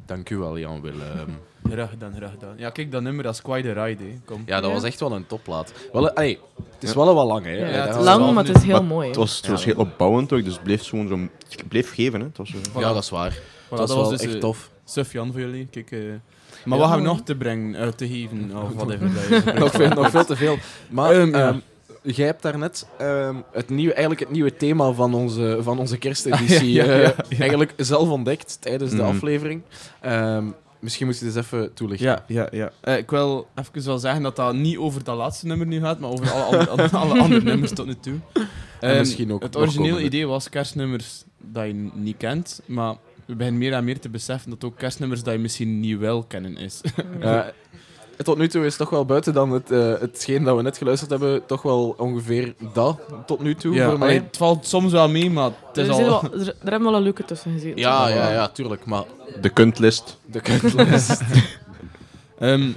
Dank 0.07 0.31
u 0.31 0.37
wel, 0.37 0.59
Jan 0.59 0.81
Willem. 0.81 1.39
Graag 1.71 1.91
gedaan, 1.91 2.13
graag 2.17 2.31
gedaan. 2.31 2.55
Ja, 2.57 2.71
kijk, 2.71 2.93
dat 2.93 3.03
nummer, 3.03 3.25
dat 3.25 3.35
is 3.35 3.43
quite 3.43 3.69
a 3.77 3.85
ride, 3.85 4.05
hè. 4.05 4.19
Kom. 4.25 4.43
Ja, 4.47 4.61
dat 4.61 4.69
Ja. 4.69 4.75
was 4.75 4.83
echt 4.85 5.01
wel 5.01 5.13
een 5.13 5.27
topplaat. 5.27 5.73
Wel, 5.93 6.11
allee, 6.11 6.39
het 6.75 6.83
is 6.89 6.95
wel 6.95 7.15
wel 7.15 7.27
lang, 7.27 7.45
hè. 7.45 7.53
Ja, 7.53 7.87
het 7.87 7.97
is 7.97 8.05
Lang, 8.05 8.35
maar 8.35 8.45
het 8.45 8.57
is 8.57 8.63
heel 8.63 8.83
mooi. 8.83 9.07
Het 9.07 9.17
was, 9.17 9.37
het 9.37 9.47
was 9.47 9.65
Ja. 9.65 9.73
heel 9.73 9.81
opbouwend 9.81 10.33
ook, 10.33 10.45
dus 10.45 10.53
het 10.53 10.63
bleef 10.63 10.89
gewoon 10.89 11.09
zo... 11.09 11.19
Het 11.49 11.69
bleef 11.69 11.95
geven, 11.95 12.21
hè. 12.21 12.27
Het 12.27 12.37
was 12.37 12.51
zo... 12.51 12.59
Ja, 12.81 12.93
dat 12.93 13.03
is 13.03 13.11
waar. 13.11 13.33
Voilà, 13.35 13.69
dat 13.69 13.79
was 13.79 13.91
wel 13.93 14.13
echt 14.13 14.35
eh, 14.35 14.41
tof. 14.41 14.71
Sufjan 14.85 15.33
voor 15.33 15.41
jullie. 15.41 15.67
Kijk, 15.71 15.91
eh, 15.91 15.99
maar 16.65 16.79
Ja, 16.79 16.85
wat 16.85 16.93
gaan 16.93 17.01
we 17.03 17.07
nog 17.07 17.21
te 17.21 17.35
brengen, 17.37 17.75
eh, 17.75 17.89
te 17.89 18.09
geven? 18.09 18.51
Of 18.63 18.73
whatever. 18.75 19.09
nog, 19.61 19.71
veel, 19.73 19.89
nog 19.89 20.11
veel 20.11 20.25
te 20.25 20.37
veel. 20.37 20.57
Maar 20.89 21.11
Ehm, 21.13 21.37
ja. 21.37 21.61
Jij 22.03 22.27
hebt 22.27 22.43
daarnet 22.43 22.87
ehm 22.99 23.37
het 23.53 23.69
nieuwe, 23.71 23.93
eigenlijk 23.93 24.21
het 24.21 24.31
nieuwe 24.31 24.57
thema 24.57 24.93
van 24.93 25.15
onze, 25.15 25.59
van 25.61 25.79
onze 25.79 25.99
kersteditie 25.99 26.73
ja, 26.83 26.85
eh, 26.85 27.01
ja, 27.03 27.15
eigenlijk 27.39 27.73
zelf 27.77 28.09
ontdekt 28.09 28.57
tijdens 28.61 28.91
de 28.91 28.97
Mhm. 28.97 29.07
aflevering. 29.07 29.63
Ehm, 30.01 30.45
misschien 30.81 31.07
moet 31.07 31.19
je 31.19 31.25
eens 31.27 31.35
even 31.35 31.75
toelichten. 31.75 32.07
Ja, 32.09 32.25
ja, 32.27 32.49
ja. 32.51 32.71
Eh, 32.81 32.97
ik 32.97 33.11
wil 33.11 33.47
even 33.55 33.85
wel 33.85 33.99
zeggen 33.99 34.23
dat 34.23 34.37
dat 34.37 34.55
niet 34.55 34.77
over 34.77 35.05
dat 35.05 35.17
laatste 35.17 35.47
nummer 35.47 35.67
nu 35.67 35.81
gaat, 35.81 35.99
maar 36.01 36.11
over 36.11 36.31
alle, 36.31 36.45
andere- 36.45 36.71
alle, 36.71 36.89
alle 37.13 37.21
andere 37.21 37.43
nummers 37.43 37.73
tot 37.73 37.87
nu 37.87 37.95
toe. 38.01 38.19
En 38.81 38.91
Ehm, 38.91 38.99
misschien 38.99 39.33
ook 39.33 39.43
het 39.43 39.55
komende. 39.55 40.03
idee 40.03 40.27
was 40.27 40.49
kerstnummers 40.49 41.25
dat 41.39 41.67
je 41.67 41.91
niet 41.95 42.17
kent, 42.17 42.61
maar 42.67 42.95
we 43.27 43.35
beginnen 43.35 43.61
meer 43.61 43.73
en 43.73 43.85
meer 43.85 43.99
te 44.01 44.09
beseffen 44.09 44.51
dat 44.51 44.65
ook 44.65 44.77
kerstnummers 44.77 45.23
dat 45.23 45.33
je 45.35 45.41
misschien 45.41 45.81
niet 45.81 45.99
wel 45.99 46.23
kennen 46.23 46.57
is. 46.57 46.81
Eh, 47.21 47.41
tot 48.25 48.39
nu 48.39 48.49
toe 48.49 48.67
is 48.67 48.77
toch 48.77 48.91
wel 48.91 49.05
buiten 49.05 49.33
dan 49.33 49.51
het, 49.51 49.71
eh, 49.71 49.93
hetgeen 50.01 50.45
dat 50.45 50.57
we 50.57 50.63
net 50.63 50.79
geluisterd 50.79 51.11
hebben, 51.11 51.47
toch 51.47 51.63
wel 51.63 51.95
ongeveer 51.99 52.55
dat 52.75 52.99
tot 53.27 53.41
nu 53.41 53.55
toe 53.55 53.75
ja, 53.75 53.89
voor 53.89 53.99
mij. 53.99 54.09
allee, 54.09 54.21
het 54.27 54.37
valt 54.37 54.67
soms 54.67 54.93
wel 54.93 55.09
mee, 55.09 55.31
maar 55.31 55.45
het 55.45 55.77
Er, 55.77 55.89
is 55.91 55.97
zit 55.97 56.07
al... 56.07 56.21
wel, 56.23 56.33
er, 56.33 56.47
er 56.47 56.71
hebben 56.71 56.83
wel 56.83 56.95
een 56.95 57.03
leuke 57.03 57.25
tussen 57.25 57.53
gezeten. 57.53 57.79
Ja, 57.81 58.09
ja, 58.09 58.31
ja, 58.31 58.49
tuurlijk. 58.49 58.85
Maar 58.85 59.05
De 59.41 59.49
kuntlist. 59.49 60.19
de 60.27 60.41
kuntlist. 60.41 61.21
Ehm, 62.39 62.71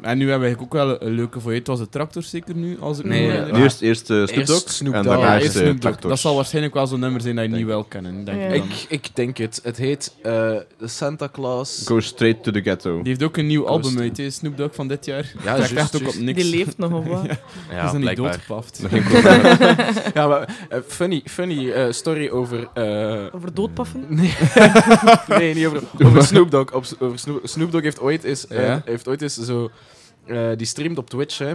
en 0.00 0.18
nu 0.18 0.30
hebben 0.30 0.48
we 0.48 0.54
eigenlijk 0.56 0.60
ook 0.62 0.72
wel 0.98 1.02
een, 1.08 1.14
leuke 1.14 1.40
voor 1.40 1.52
je. 1.52 1.58
Het 1.58 1.66
was 1.66 1.78
de 1.78 1.88
tractor 1.88 2.22
zeker 2.22 2.54
nu, 2.56 2.80
als 2.80 2.98
ik 2.98 3.04
Nee, 3.04 3.20
me 3.20 3.26
ja. 3.26 3.32
herinner. 3.38 3.62
Eerst, 3.62 3.80
eerst 3.80 4.06
Snoop 4.06 4.28
Eerst 4.28 4.46
Dogg 4.46 4.62
Snoop 4.70 4.94
en 4.94 5.02
Dogg. 5.02 5.14
daarna 5.16 5.36
is 5.36 5.42
eerst 5.44 5.56
Snoop 5.56 5.80
Dogg. 5.80 5.96
Dat 5.98 6.18
zal 6.18 6.34
waarschijnlijk 6.34 6.74
wel 6.74 6.86
zo'n 6.86 7.00
nummer 7.00 7.20
zijn 7.20 7.36
dat 7.36 7.44
je 7.44 7.50
niet 7.50 7.66
wel 7.66 7.84
kennen, 7.84 8.24
denk 8.24 8.38
Ja. 8.40 8.46
ik 8.46 8.60
dan. 8.60 8.68
ik, 8.68 8.84
ik 8.88 9.08
denk 9.14 9.36
het. 9.36 9.60
Het 9.62 9.76
heet 9.76 10.14
eh, 10.22 10.30
de 10.78 10.88
Santa 10.88 11.28
Claus. 11.32 11.82
Go 11.86 12.00
straight 12.00 12.42
to 12.42 12.50
the 12.52 12.60
ghetto. 12.60 12.96
Die 12.98 13.08
heeft 13.08 13.22
ook 13.22 13.36
een 13.36 13.46
nieuw 13.46 13.66
album 13.66 13.98
uit, 13.98 14.22
Snoop 14.28 14.56
Dogg 14.56 14.74
van 14.74 14.88
dit 14.88 15.04
jaar. 15.04 15.32
Ja, 15.44 15.56
juist, 15.56 15.72
echt 15.72 16.02
ook 16.02 16.08
op 16.08 16.14
niks. 16.14 16.42
Die 16.42 16.56
leeft 16.56 16.78
nog 16.78 16.92
of 16.92 17.06
wat? 17.14 17.24
Ja, 17.26 17.36
Ja, 17.70 17.84
is 17.84 17.92
dan 17.92 18.00
niet 18.00 18.16
doodgepaft. 18.16 18.80
Ja, 20.14 20.26
maar 20.26 20.56
eh, 20.68 20.78
funny, 20.86 21.22
funny 21.24 21.70
eh, 21.70 21.92
story 21.92 22.28
over. 22.28 22.68
eh, 22.74 23.34
Over 23.34 23.54
doodpaffen? 23.54 24.04
nee, 24.08 24.34
nee, 25.28 25.54
niet 25.54 25.66
over, 25.66 25.82
over 26.04 26.22
Snoop 26.22 26.50
Dogg. 26.50 26.72
Op, 26.72 26.84
over 26.98 27.18
Snoop, 27.18 27.40
Snoop 27.44 27.72
Dogg 27.72 27.82
heeft 27.82 28.00
ooit 28.00 28.24
eens, 28.24 28.46
Ja? 28.48 28.82
heeft 28.84 29.08
ooit 29.08 29.22
eens 29.22 29.34
zo. 29.34 29.70
Eh, 30.26 30.48
die 30.56 30.66
streamt 30.66 30.98
op 30.98 31.10
Twitch, 31.10 31.38
hè? 31.38 31.52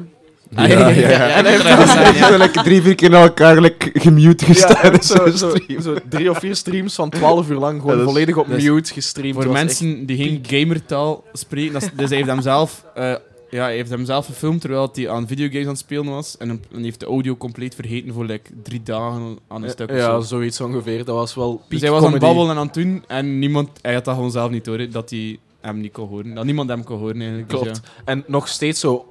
Ah, 0.56 0.68
ja, 0.68 0.80
ja, 0.80 0.88
ja, 0.90 1.10
ja. 1.10 1.28
En 1.30 1.44
hij 1.46 1.52
heeft 1.52 2.18
Ja, 2.20 2.38
like 2.38 2.64
drie, 2.64 2.82
vier 2.82 2.96
keer 2.96 3.10
na 3.10 3.22
elkaar 3.22 3.62
like, 3.62 3.90
gemute 3.94 4.46
gestaan. 4.46 4.92
hij 4.92 5.02
zo, 5.02 5.16
zo'n 5.16 5.38
zo, 5.38 5.50
stream. 5.56 5.82
zo 5.82 5.96
drie 6.10 6.30
of 6.30 6.40
vier 6.40 6.56
streams 6.56 6.96
van 6.96 7.10
12 7.10 7.50
uur 7.50 7.58
lang 7.58 7.80
gewoon 7.80 7.92
Ja, 7.92 7.98
dat 7.98 8.08
is- 8.08 8.14
volledig 8.14 8.38
op 8.38 8.48
mute 8.48 8.94
gestreamd. 8.94 9.34
Voor 9.44 9.52
mensen 9.52 10.06
die 10.06 10.18
geen 10.18 10.44
gamertaal 10.48 11.24
spreken, 11.34 11.74
dat 11.74 11.82
is- 11.82 11.90
dus 11.96 12.08
hij 12.08 12.18
heeft 12.18 12.30
hem 12.30 12.42
zelf, 12.42 12.86
eh, 12.96 13.14
ja, 13.50 13.64
hij 13.64 13.76
heeft 13.76 13.90
hem 13.90 14.06
zelf 14.06 14.26
gefilmd 14.26 14.62
terwijl 14.62 14.90
hij 14.94 15.10
aan 15.10 15.28
videogames 15.28 15.64
aan 15.64 15.70
het 15.72 15.78
spelen 15.80 16.06
was. 16.06 16.38
En, 16.38 16.48
hem- 16.50 16.62
en 16.76 16.84
heeft 16.84 17.00
de 17.00 17.06
audio 17.06 17.36
compleet 17.38 17.76
vergeten 17.76 18.14
voor 18.14 18.26
like, 18.26 18.50
drie 18.64 18.84
dagen 18.84 19.38
aan 19.48 19.64
een 19.64 19.70
stuk. 19.70 19.90
of 19.90 19.96
Ja, 19.98 20.12
zo. 20.20 20.22
zoiets 20.22 20.62
ongeveer. 20.62 20.98
Dat 21.06 21.16
was 21.16 21.36
wel. 21.36 21.62
Dus 21.70 21.82
hij 21.82 21.92
was 21.92 22.04
aan 22.04 22.12
het 22.12 22.22
babbelen 22.22 22.50
en 22.52 22.58
aan 22.58 22.66
het 22.66 22.74
doen 22.74 23.04
en 23.08 23.40
niemand, 23.40 23.70
hij 23.82 23.94
had 23.94 24.06
dat 24.06 24.16
gewoon 24.16 24.32
zelf 24.32 24.52
niet 24.52 24.66
door, 24.66 24.78
hè, 24.78 24.88
dat 24.88 25.10
hij 25.10 25.40
hem 25.62 25.80
niet 25.80 25.92
kon 25.92 26.08
horen. 26.08 26.34
Dat 26.34 26.46
niemand 26.46 26.70
hem 26.70 26.84
kon 26.84 26.98
horen 27.00 27.22
eigenlijk. 27.22 27.50
Dus 27.50 27.60
Klopt. 27.60 27.82
ja. 27.84 28.02
En 28.06 28.24
nog 28.28 28.48
steeds 28.48 28.80
zo 28.80 29.06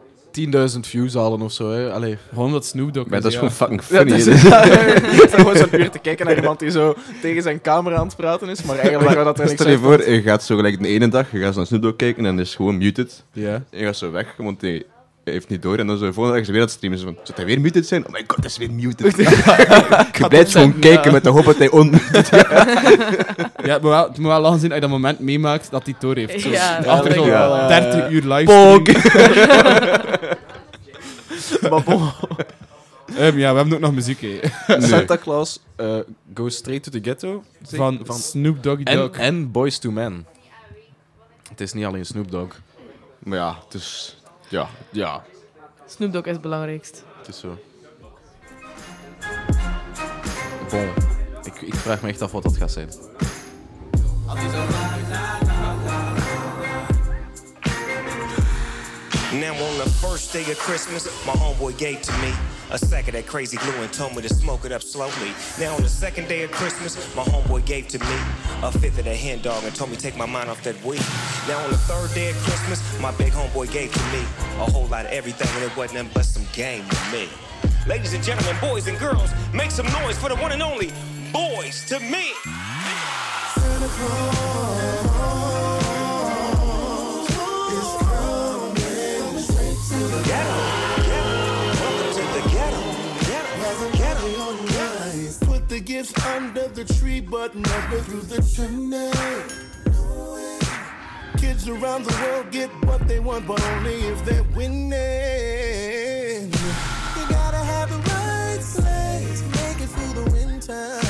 10.000 0.74 0.80
views 0.80 1.14
halen 1.14 1.40
of 1.42 1.52
zo. 1.52 1.70
Hè. 1.70 1.92
Allee. 1.92 2.18
Gewoon 2.28 2.52
dat 2.52 2.66
Snoop 2.66 2.92
Dogg 2.94 3.08
Maar 3.08 3.20
dat 3.20 3.32
is 3.32 3.38
ja. 3.40 3.48
gewoon 3.48 3.54
fucking 3.54 3.80
Ja, 3.80 3.96
funny. 3.96 4.14
is, 4.14 4.40
staat 4.40 5.34
gewoon 5.40 5.56
zo'n 5.56 5.80
uur 5.80 5.90
te 5.90 5.98
kijken 5.98 6.26
naar 6.26 6.36
iemand 6.36 6.58
die 6.58 6.70
zo 6.70 6.94
tegen 7.22 7.42
zijn 7.42 7.60
camera 7.60 7.96
aan 7.96 8.06
het 8.06 8.16
praten 8.16 8.48
is, 8.48 8.62
maar 8.62 8.78
eigenlijk 8.78 9.12
zou 9.12 9.24
dat 9.24 9.38
er 9.38 9.44
niks 9.44 9.60
Stel 9.60 9.70
je 9.72 9.78
voor, 9.78 10.10
je 10.10 10.22
gaat 10.22 10.42
zo 10.42 10.56
gelijk 10.56 10.82
de 10.82 10.88
ene 10.88 11.08
dag, 11.08 11.32
je 11.32 11.38
gaat 11.38 11.52
zo 11.52 11.58
naar 11.58 11.66
Snoop 11.66 11.82
Dogg 11.82 11.96
kijken 11.96 12.26
en 12.26 12.38
is 12.38 12.54
gewoon 12.54 12.78
muted. 12.78 13.24
Ja. 13.32 13.54
En 13.54 13.78
je 13.78 13.84
gaat 13.84 13.96
zo 13.96 14.10
weg, 14.10 14.34
want 14.36 14.60
hij 14.60 14.70
hij 14.70 14.84
heeft 15.32 15.48
niet 15.48 15.62
door. 15.62 15.78
En 15.78 15.86
dan 15.86 15.98
zo 15.98 16.04
de 16.06 16.12
volgende 16.12 16.38
dag 16.38 16.46
is 16.48 16.52
weer 16.52 16.60
aan 16.60 16.66
het 16.66 16.76
streamen. 16.76 16.98
Zo 16.98 17.04
van, 17.04 17.14
Zou 17.22 17.36
hij 17.36 17.44
weer 17.46 17.60
muted 17.60 17.86
zijn? 17.86 18.06
Oh 18.06 18.12
my 18.12 18.24
god, 18.26 18.36
dat 18.42 18.50
is 18.50 18.58
weer 18.58 18.72
muted. 18.72 19.16
je 20.18 20.24
blijft 20.28 20.52
gewoon 20.52 20.68
ja. 20.74 20.80
kijken 20.80 21.12
met 21.12 21.24
de 21.24 21.30
hoop 21.30 21.44
dat 21.44 21.56
hij 21.58 21.70
on... 21.70 21.90
Ja, 23.64 23.72
het 23.72 23.82
moet 23.82 23.90
wel, 23.90 24.08
het 24.08 24.18
moet 24.18 24.26
wel 24.26 24.44
als 24.46 24.60
je 24.60 24.68
dat 24.68 24.88
moment 24.90 25.18
meemaakt 25.18 25.70
dat 25.70 25.84
hij 25.84 25.94
door 25.98 26.16
heeft. 26.16 26.40
Zo, 26.40 26.48
Ja, 26.48 26.76
achter 26.76 26.84
dat 26.86 26.96
zo'n 26.96 27.04
denk 27.12 27.24
ik 27.26 27.32
wel, 27.32 27.56
ja. 27.56 27.68
30 27.68 28.10
uur 28.10 28.22
live. 28.34 28.44
Pok. 28.44 28.86
Maar 31.70 31.82
bon, 31.82 32.10
Ehm, 33.16 33.38
ja, 33.38 33.50
we 33.50 33.56
hebben 33.58 33.74
ook 33.74 33.80
nog 33.80 33.94
muziek. 33.94 34.20
hè. 34.20 34.40
Santa 34.80 35.16
Claus 35.18 35.60
eh, 35.76 35.96
Goes 36.34 36.56
Straight 36.56 36.84
to 36.84 36.90
the 36.90 36.98
Ghetto. 37.02 37.44
zeg- 37.62 37.78
Van, 37.78 38.00
van 38.04 38.16
Snoop 38.18 38.62
Doggy 38.62 38.82
en, 38.82 38.96
Dogg. 38.96 39.16
en 39.18 39.50
Boys 39.50 39.78
to 39.78 39.90
Men. 39.90 40.26
Het 41.50 41.60
is 41.60 41.72
niet 41.72 41.84
alleen 41.84 42.06
Snoop 42.06 42.30
Dogg. 42.30 42.60
Maar 43.18 43.38
ja, 43.38 43.58
het 43.64 43.74
is... 43.74 44.17
Ja. 44.48 44.68
Ja, 44.90 45.24
Snoop 45.86 46.12
Dogg 46.12 46.26
is 46.26 46.32
het 46.32 46.40
belangrijkst. 46.40 47.04
het 47.18 47.28
is 47.28 47.38
zo. 47.40 47.58
Bon, 50.70 50.88
ik, 51.42 51.60
ik 51.60 51.74
vraag 51.74 52.02
me 52.02 52.08
echt 52.08 52.22
af 52.22 52.32
wat 52.32 52.42
dat 52.42 52.56
gaat 52.56 52.70
zijn. 52.72 52.88
Now 59.32 59.52
on 59.60 59.76
the 59.76 59.90
first 60.00 60.32
day 60.32 60.42
of 60.42 60.58
Christmas, 60.58 61.04
my 61.26 61.32
homeboy 61.32 61.72
gave 61.72 62.00
to 62.00 62.12
me 62.12 62.32
a 62.70 62.78
sack 62.78 63.08
of 63.08 63.14
that 63.14 63.26
crazy 63.26 63.56
glue 63.56 63.74
and 63.82 63.92
told 63.92 64.14
me 64.14 64.22
to 64.22 64.28
smoke 64.28 64.64
it 64.64 64.72
up 64.72 64.82
slowly. 64.82 65.32
Now 65.58 65.74
on 65.74 65.82
the 65.82 65.88
second 65.88 66.28
day 66.28 66.42
of 66.42 66.50
Christmas, 66.50 66.96
my 67.14 67.22
homeboy 67.24 67.64
gave 67.64 67.88
to 67.88 67.98
me 67.98 68.16
a 68.62 68.70
fifth 68.70 68.98
of 68.98 69.04
that 69.04 69.16
hen 69.16 69.40
dog 69.40 69.64
and 69.64 69.74
told 69.74 69.90
me 69.90 69.96
take 69.96 70.16
my 70.16 70.26
mind 70.26 70.50
off 70.50 70.62
that 70.64 70.82
weed. 70.84 71.02
Now 71.48 71.62
on 71.64 71.70
the 71.70 71.78
third 71.78 72.14
day 72.14 72.30
of 72.30 72.36
Christmas, 72.36 73.00
my 73.00 73.12
big 73.12 73.32
homeboy 73.32 73.72
gave 73.72 73.92
to 73.92 74.02
me 74.12 74.20
a 74.58 74.70
whole 74.70 74.86
lot 74.86 75.06
of 75.06 75.12
everything 75.12 75.48
and 75.54 75.70
it 75.70 75.76
wasn't 75.76 75.98
nothing 75.98 76.12
but 76.14 76.24
some 76.24 76.46
game 76.52 76.84
to 76.88 77.12
me. 77.12 77.28
Ladies 77.86 78.12
and 78.12 78.22
gentlemen, 78.22 78.56
boys 78.60 78.86
and 78.86 78.98
girls, 78.98 79.30
make 79.52 79.70
some 79.70 79.86
noise 80.02 80.18
for 80.18 80.28
the 80.28 80.36
one 80.36 80.52
and 80.52 80.62
only 80.62 80.92
boys 81.32 81.84
to 81.86 81.98
me. 82.00 82.32
Ghetto, 83.78 84.67
Put 96.14 96.26
under 96.26 96.68
the 96.68 96.84
tree, 96.84 97.20
but 97.20 97.54
never 97.54 98.00
through 98.00 98.22
the 98.22 98.40
chimney. 98.40 99.10
Kids 101.38 101.68
around 101.68 102.04
the 102.04 102.14
world 102.22 102.50
get 102.50 102.70
what 102.86 103.06
they 103.06 103.20
want, 103.20 103.46
but 103.46 103.62
only 103.62 103.94
if 104.06 104.24
they're 104.24 104.42
winning. 104.56 104.92
You 107.16 107.28
gotta 107.28 107.58
have 107.58 107.90
the 107.90 107.98
right 108.08 108.60
to 108.76 109.44
make 109.58 109.80
it 109.82 109.88
through 109.88 110.14
the 110.24 110.30
winter. 110.30 111.00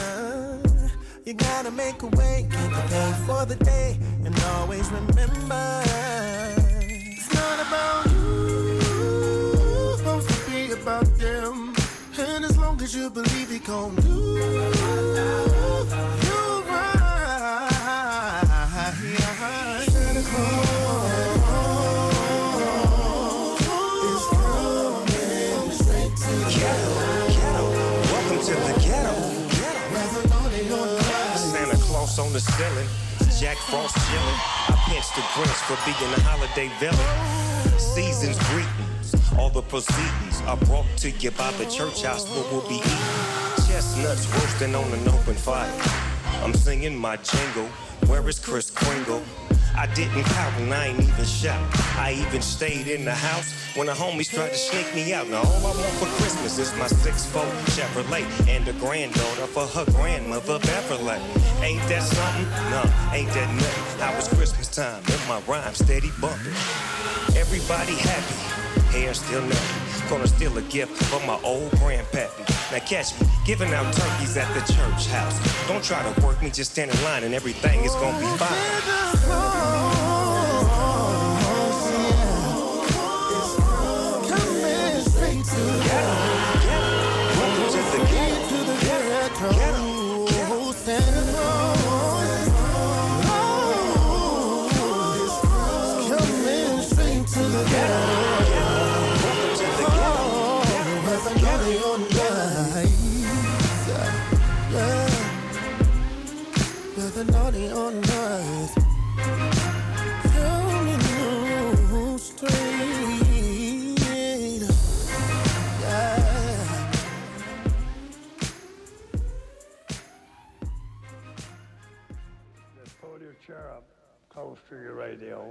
You 1.25 1.35
gotta 1.35 1.71
make 1.71 2.03
a 2.03 2.07
way, 2.09 2.49
get 2.51 2.71
the 2.71 2.83
pay 2.89 3.13
for 3.25 3.45
the 3.47 3.57
day, 3.65 3.99
and 4.25 4.37
always 4.57 4.91
remember 4.91 5.83
it's 5.87 7.33
not 7.33 7.61
about 7.67 8.08
You 12.91 13.11
believe 13.11 13.51
he 13.51 13.59
gon' 13.59 13.95
do 13.97 14.39
Ghetto, 26.49 26.91
ghetto, 27.29 27.65
welcome 28.09 28.41
to 28.41 28.55
the 28.55 28.73
ghetto, 28.81 29.15
ghetto. 29.53 30.99
Santa 31.37 31.77
Claus 31.77 32.19
on 32.19 32.33
the 32.33 32.41
ceiling, 32.41 32.89
Jack 33.39 33.59
Frost 33.69 33.97
chilling. 34.09 34.39
I 34.69 34.83
pinched 34.89 35.15
the 35.15 35.21
Grinch 35.37 35.61
for 35.69 35.77
being 35.85 36.13
a 36.15 36.21
holiday 36.23 36.71
villain. 36.81 37.79
Season's 37.79 38.39
greetings, 38.49 38.88
all 39.39 39.49
the 39.49 39.63
proceedings 39.63 40.43
are 40.47 40.57
brought 40.57 40.87
to 40.97 41.11
you 41.11 41.31
by 41.31 41.51
the 41.53 41.67
church 41.67 42.03
house 42.03 42.29
where 42.31 42.45
we'll 42.53 42.69
be 42.69 42.77
eating. 42.77 43.69
Chestnuts 43.69 44.27
roasting 44.35 44.75
on 44.75 44.93
an 44.93 45.09
open 45.09 45.35
fire. 45.35 45.73
I'm 46.43 46.53
singing 46.53 46.97
my 46.97 47.17
jingle. 47.17 47.69
Where 48.09 48.27
is 48.29 48.39
Chris 48.39 48.71
Kringle? 48.71 49.23
I 49.77 49.87
didn't 49.95 50.25
count 50.25 50.57
and 50.57 50.75
I 50.75 50.87
ain't 50.87 51.01
even 51.01 51.25
shout. 51.25 51.63
I 51.97 52.17
even 52.27 52.43
stayed 52.43 52.89
in 52.89 53.05
the 53.05 53.15
house 53.15 53.55
when 53.77 53.87
the 53.87 53.93
homies 53.93 54.29
tried 54.29 54.49
to 54.49 54.57
sneak 54.59 54.93
me 54.93 55.13
out. 55.13 55.29
Now 55.29 55.43
all 55.43 55.67
I 55.67 55.71
want 55.71 55.95
for 56.01 56.07
Christmas 56.21 56.59
is 56.59 56.75
my 56.77 56.89
six-fold 56.89 57.47
Chevrolet 57.77 58.27
and 58.49 58.67
a 58.67 58.73
granddaughter 58.73 59.47
for 59.47 59.67
her 59.67 59.85
grandmother 59.93 60.59
Beverly. 60.59 61.21
Ain't 61.63 61.87
that 61.89 62.03
something? 62.03 62.49
No, 62.75 62.83
ain't 63.15 63.31
that 63.35 63.55
nothing. 63.55 64.01
Now 64.01 64.17
it's 64.19 64.27
Christmas 64.27 64.67
time 64.67 65.01
and 65.07 65.29
my 65.29 65.41
rhyme 65.47 65.75
steady 65.75 66.11
bumping. 66.21 66.59
Everybody 67.37 67.95
happy, 67.95 68.35
hair 68.99 69.15
still 69.15 69.43
nothing. 69.43 70.11
Gonna 70.11 70.27
steal 70.27 70.57
a 70.57 70.63
gift 70.63 70.97
from 71.05 71.27
my 71.27 71.39
old 71.43 71.71
grandpappy. 71.73 72.73
Now 72.73 72.79
catch 72.79 73.19
me 73.21 73.27
giving 73.45 73.73
out 73.73 73.93
turkeys 73.93 74.37
at 74.37 74.53
the 74.55 74.61
church 74.73 75.07
house. 75.09 75.39
Don't 75.69 75.85
try 75.85 76.03
to 76.03 76.27
work 76.27 76.43
me, 76.43 76.51
just 76.51 76.73
stand 76.73 76.91
in 76.91 77.03
line 77.05 77.25
and 77.25 77.35
everything 77.35 77.85
is 77.85 77.95
gonna 77.95 78.19
be 78.19 78.27
fine. 78.39 79.59
Naughty 85.49 85.88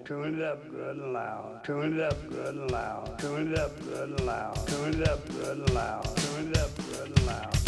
Tune 0.08 0.40
it 0.40 0.42
up 0.42 0.72
good 0.72 0.96
and 0.96 1.12
loud. 1.12 1.66
Tune 1.66 2.00
it 2.00 2.02
up 2.02 2.16
good 2.30 2.56
and 2.56 2.72
loud. 2.72 3.20
Tune 3.20 3.52
it 3.52 3.60
up 3.60 3.78
good 3.84 4.08
and 4.08 4.20
loud. 4.22 4.56
Tune 4.66 5.02
it 5.02 5.08
up 5.10 5.28
good 5.28 5.58
and 5.58 5.70
loud. 5.74 6.16
Tune 6.16 6.50
it 6.50 6.58
up 6.58 6.70
good 6.78 7.08
and 7.08 7.26
loud. 7.26 7.58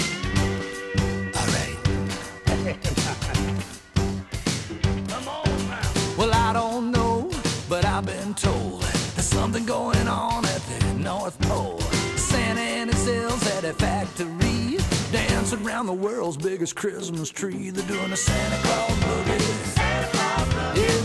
Well, 6.17 6.33
I 6.33 6.53
don't 6.53 6.91
know, 6.91 7.29
but 7.69 7.85
I've 7.85 8.05
been 8.05 8.33
told 8.33 8.81
there's 8.83 9.25
something 9.25 9.65
going 9.65 10.07
on 10.07 10.45
at 10.45 10.61
the 10.61 10.93
North 10.95 11.37
Pole. 11.41 11.79
Santa 12.15 12.61
and 12.61 12.89
his 12.89 13.07
elves 13.07 13.47
at 13.57 13.63
a 13.65 13.73
factory 13.73 14.77
dancing 15.11 15.65
around 15.65 15.87
the 15.87 15.93
world's 15.93 16.37
biggest 16.37 16.75
Christmas 16.75 17.29
tree. 17.29 17.69
They're 17.69 17.85
doing 17.87 18.11
a 18.11 18.17
Santa 18.17 18.57
Claus 18.65 18.91
boogie. 18.99 19.58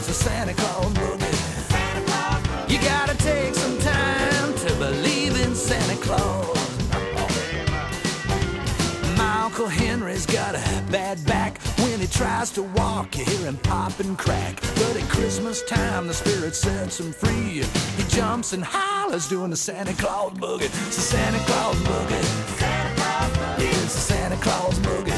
It's 0.06 0.20
a 0.20 0.24
Santa 0.24 0.52
Claus 0.52 0.92
boogie. 0.92 2.70
You 2.70 2.78
gotta 2.80 3.16
take 3.16 3.54
some 3.54 3.78
time 3.78 4.54
to 4.54 4.74
believe 4.74 5.34
in 5.40 5.54
Santa 5.54 5.96
Claus. 5.96 6.58
My 9.16 9.44
Uncle 9.44 9.66
Henry's 9.66 10.26
got 10.26 10.56
a 10.56 10.82
bad 10.90 11.24
back. 11.24 11.56
When 11.78 12.00
he 12.00 12.06
tries 12.06 12.50
to 12.50 12.64
walk, 12.64 13.16
you 13.16 13.24
hear 13.24 13.46
him 13.46 13.56
pop 13.56 13.98
and 13.98 14.18
crack. 14.18 14.60
But 14.74 14.94
at 14.94 15.08
Christmas 15.08 15.62
time, 15.62 16.06
the 16.06 16.12
spirit 16.12 16.54
sets 16.54 17.00
him 17.00 17.10
free. 17.10 17.62
He 17.96 18.02
jumps 18.08 18.52
and 18.52 18.62
hollers 18.62 19.26
doing 19.26 19.48
the 19.48 19.56
Santa 19.56 19.94
Claus 19.94 20.34
boogie. 20.34 20.66
It's 20.66 20.96
the 20.96 21.00
Santa 21.00 21.38
Claus 21.46 21.76
boogie. 21.76 22.60
Yeah, 22.60 23.82
it's 23.82 23.94
the 23.94 24.00
Santa 24.00 24.36
Claus 24.36 24.78
boogie. 24.80 25.13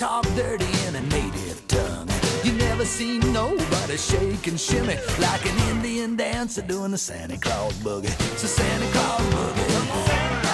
Talk 0.00 0.24
dirty 0.34 0.64
in 0.88 0.96
a 0.96 1.00
native 1.08 1.62
tongue. 1.68 2.08
You 2.42 2.52
never 2.52 2.86
seen 2.86 3.20
nobody 3.34 3.98
shake 3.98 4.46
and 4.46 4.58
shimmy 4.58 4.96
like 5.18 5.44
an 5.44 5.76
Indian 5.76 6.16
dancer 6.16 6.62
doing 6.62 6.92
the 6.92 6.96
Santa 6.96 7.36
Claus 7.36 7.74
boogie. 7.80 8.06
It's 8.32 8.42
a 8.42 8.48
Santa 8.48 8.86
Claus 8.92 9.20
boogie. 9.20 10.49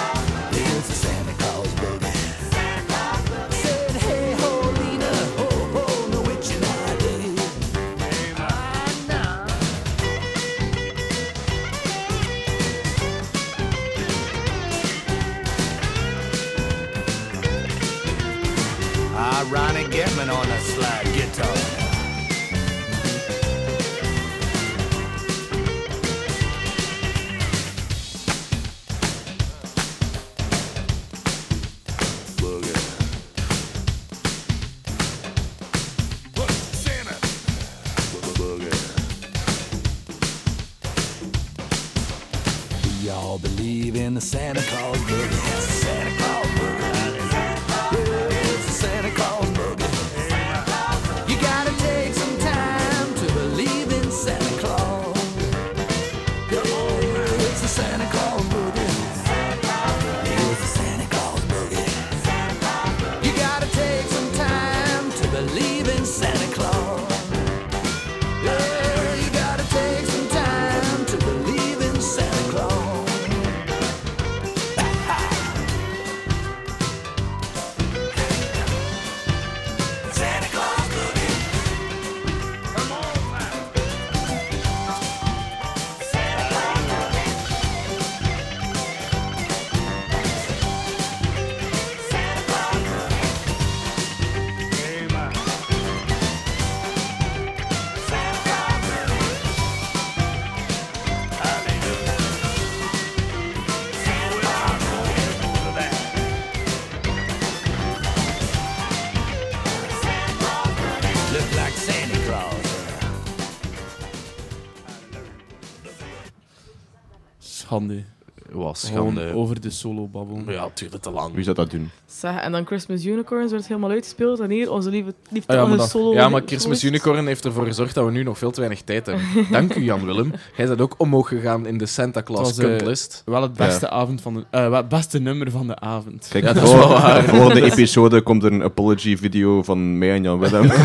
Schande. 117.77 118.03
was. 118.51 118.89
Gewoon 118.93 119.15
Gaan, 119.15 119.27
eh, 119.27 119.37
over 119.37 119.61
de 119.61 119.69
solo 119.69 120.07
babbelen. 120.07 120.43
Ja, 120.53 120.63
het 120.65 120.77
duurde 120.77 120.99
te 120.99 121.11
lang. 121.11 121.33
Wie 121.33 121.43
zou 121.43 121.55
dat 121.55 121.71
doen? 121.71 121.89
Zeg, 122.05 122.35
en 122.35 122.51
dan 122.51 122.65
Christmas 122.65 123.05
Unicorns 123.05 123.51
werd 123.51 123.67
helemaal 123.67 123.89
uitgespeeld. 123.89 124.39
En 124.39 124.49
hier 124.49 124.71
onze 124.71 124.89
lieve, 124.89 125.13
liefde 125.29 125.53
Ah 125.53 125.59
ja, 125.59 125.67
maar, 125.67 125.77
dat- 125.77 125.89
solo. 125.89 126.13
ja, 126.13 126.29
maar 126.29 126.41
Christmas 126.45 126.83
Unicorn 126.83 127.27
heeft 127.27 127.45
ervoor 127.45 127.65
gezorgd 127.65 127.95
dat 127.95 128.05
we 128.05 128.11
nu 128.11 128.23
nog 128.23 128.37
veel 128.37 128.51
te 128.51 128.59
weinig 128.59 128.81
tijd 128.81 129.05
hebben. 129.05 129.25
Dank 129.51 129.75
u, 129.75 129.81
Jan 129.83 130.05
Willem. 130.05 130.33
Jij 130.57 130.67
bent 130.67 130.81
ook 130.81 130.95
omhoog 130.97 131.27
gegaan 131.27 131.65
in 131.65 131.77
de 131.77 131.85
Santa 131.85 132.23
Claus 132.23 132.57
eh, 132.57 132.65
Cuntlist. 132.65 133.21
wel 133.25 133.41
het 133.41 133.53
beste, 133.53 133.89
avond 133.89 134.21
van 134.21 134.33
de, 134.33 134.43
eh, 134.49 134.61
wel 134.61 134.73
het 134.77 134.89
beste 134.89 135.19
nummer 135.19 135.51
van 135.51 135.67
de 135.67 135.79
avond. 135.79 136.27
Kijk, 136.31 136.43
Ja, 136.43 136.53
de 136.53 136.59
dat 136.59 136.69
is 136.69 136.75
wel 136.75 136.89
waar. 136.89 137.23
volgende 137.23 137.63
episode 137.71 138.21
komt 138.21 138.43
er 138.43 138.51
een 138.51 138.63
apology 138.63 139.17
video 139.17 139.63
van 139.63 139.97
mij 139.97 140.11
en 140.11 140.23
Jan 140.23 140.39
Willem. 140.39 140.69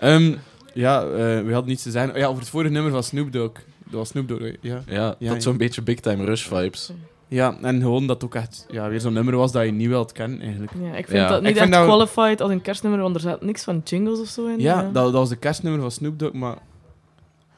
Ehm, 0.00 0.32
ja, 0.74 1.06
we 1.06 1.48
hadden 1.52 1.66
niets 1.68 1.82
te 1.82 1.90
zeggen. 1.90 2.12
Oh 2.12 2.18
ja, 2.18 2.26
over 2.26 2.40
het 2.40 2.50
vorige 2.50 2.72
nummer 2.72 2.92
van 2.92 3.02
Snoop 3.02 3.32
Dogg. 3.32 3.50
Dat 3.90 3.98
was 3.98 4.08
Snoop 4.08 4.28
Dogg, 4.28 4.42
ja. 4.60 4.82
Ja, 4.86 5.16
dat 5.18 5.42
zo'n 5.42 5.56
beetje 5.56 5.82
Big 5.82 6.00
Time 6.00 6.24
Rush 6.24 6.46
vibes. 6.46 6.92
Ja, 7.28 7.56
en 7.62 7.80
gewoon 7.80 8.06
dat 8.06 8.16
het 8.16 8.24
ook 8.24 8.34
echt 8.34 8.66
ja, 8.70 8.88
weer 8.88 9.00
zo'n 9.00 9.12
nummer 9.12 9.36
was 9.36 9.52
dat 9.52 9.64
je 9.64 9.70
niet 9.72 9.88
wilt 9.88 10.12
kennen, 10.12 10.40
eigenlijk. 10.40 10.72
Ja, 10.80 10.88
ik 10.96 11.06
vind 11.06 11.18
Ja. 11.18 11.28
dat 11.28 11.42
niet 11.42 11.50
Ik 11.50 11.56
echt 11.56 11.72
dat- 11.72 11.84
qualified 11.84 12.40
als 12.40 12.50
een 12.50 12.60
kerstnummer, 12.62 13.00
want 13.00 13.14
er 13.14 13.20
zat 13.20 13.42
niks 13.42 13.64
van 13.64 13.80
jingles 13.84 14.20
of 14.20 14.26
zo 14.28 14.46
in. 14.46 14.60
Ja, 14.60 14.82
dat, 14.82 14.92
dat 14.92 15.12
was 15.12 15.28
de 15.28 15.36
kerstnummer 15.36 15.80
van 15.80 15.90
Snoop 15.90 16.18
Dogg, 16.18 16.32
maar 16.32 16.56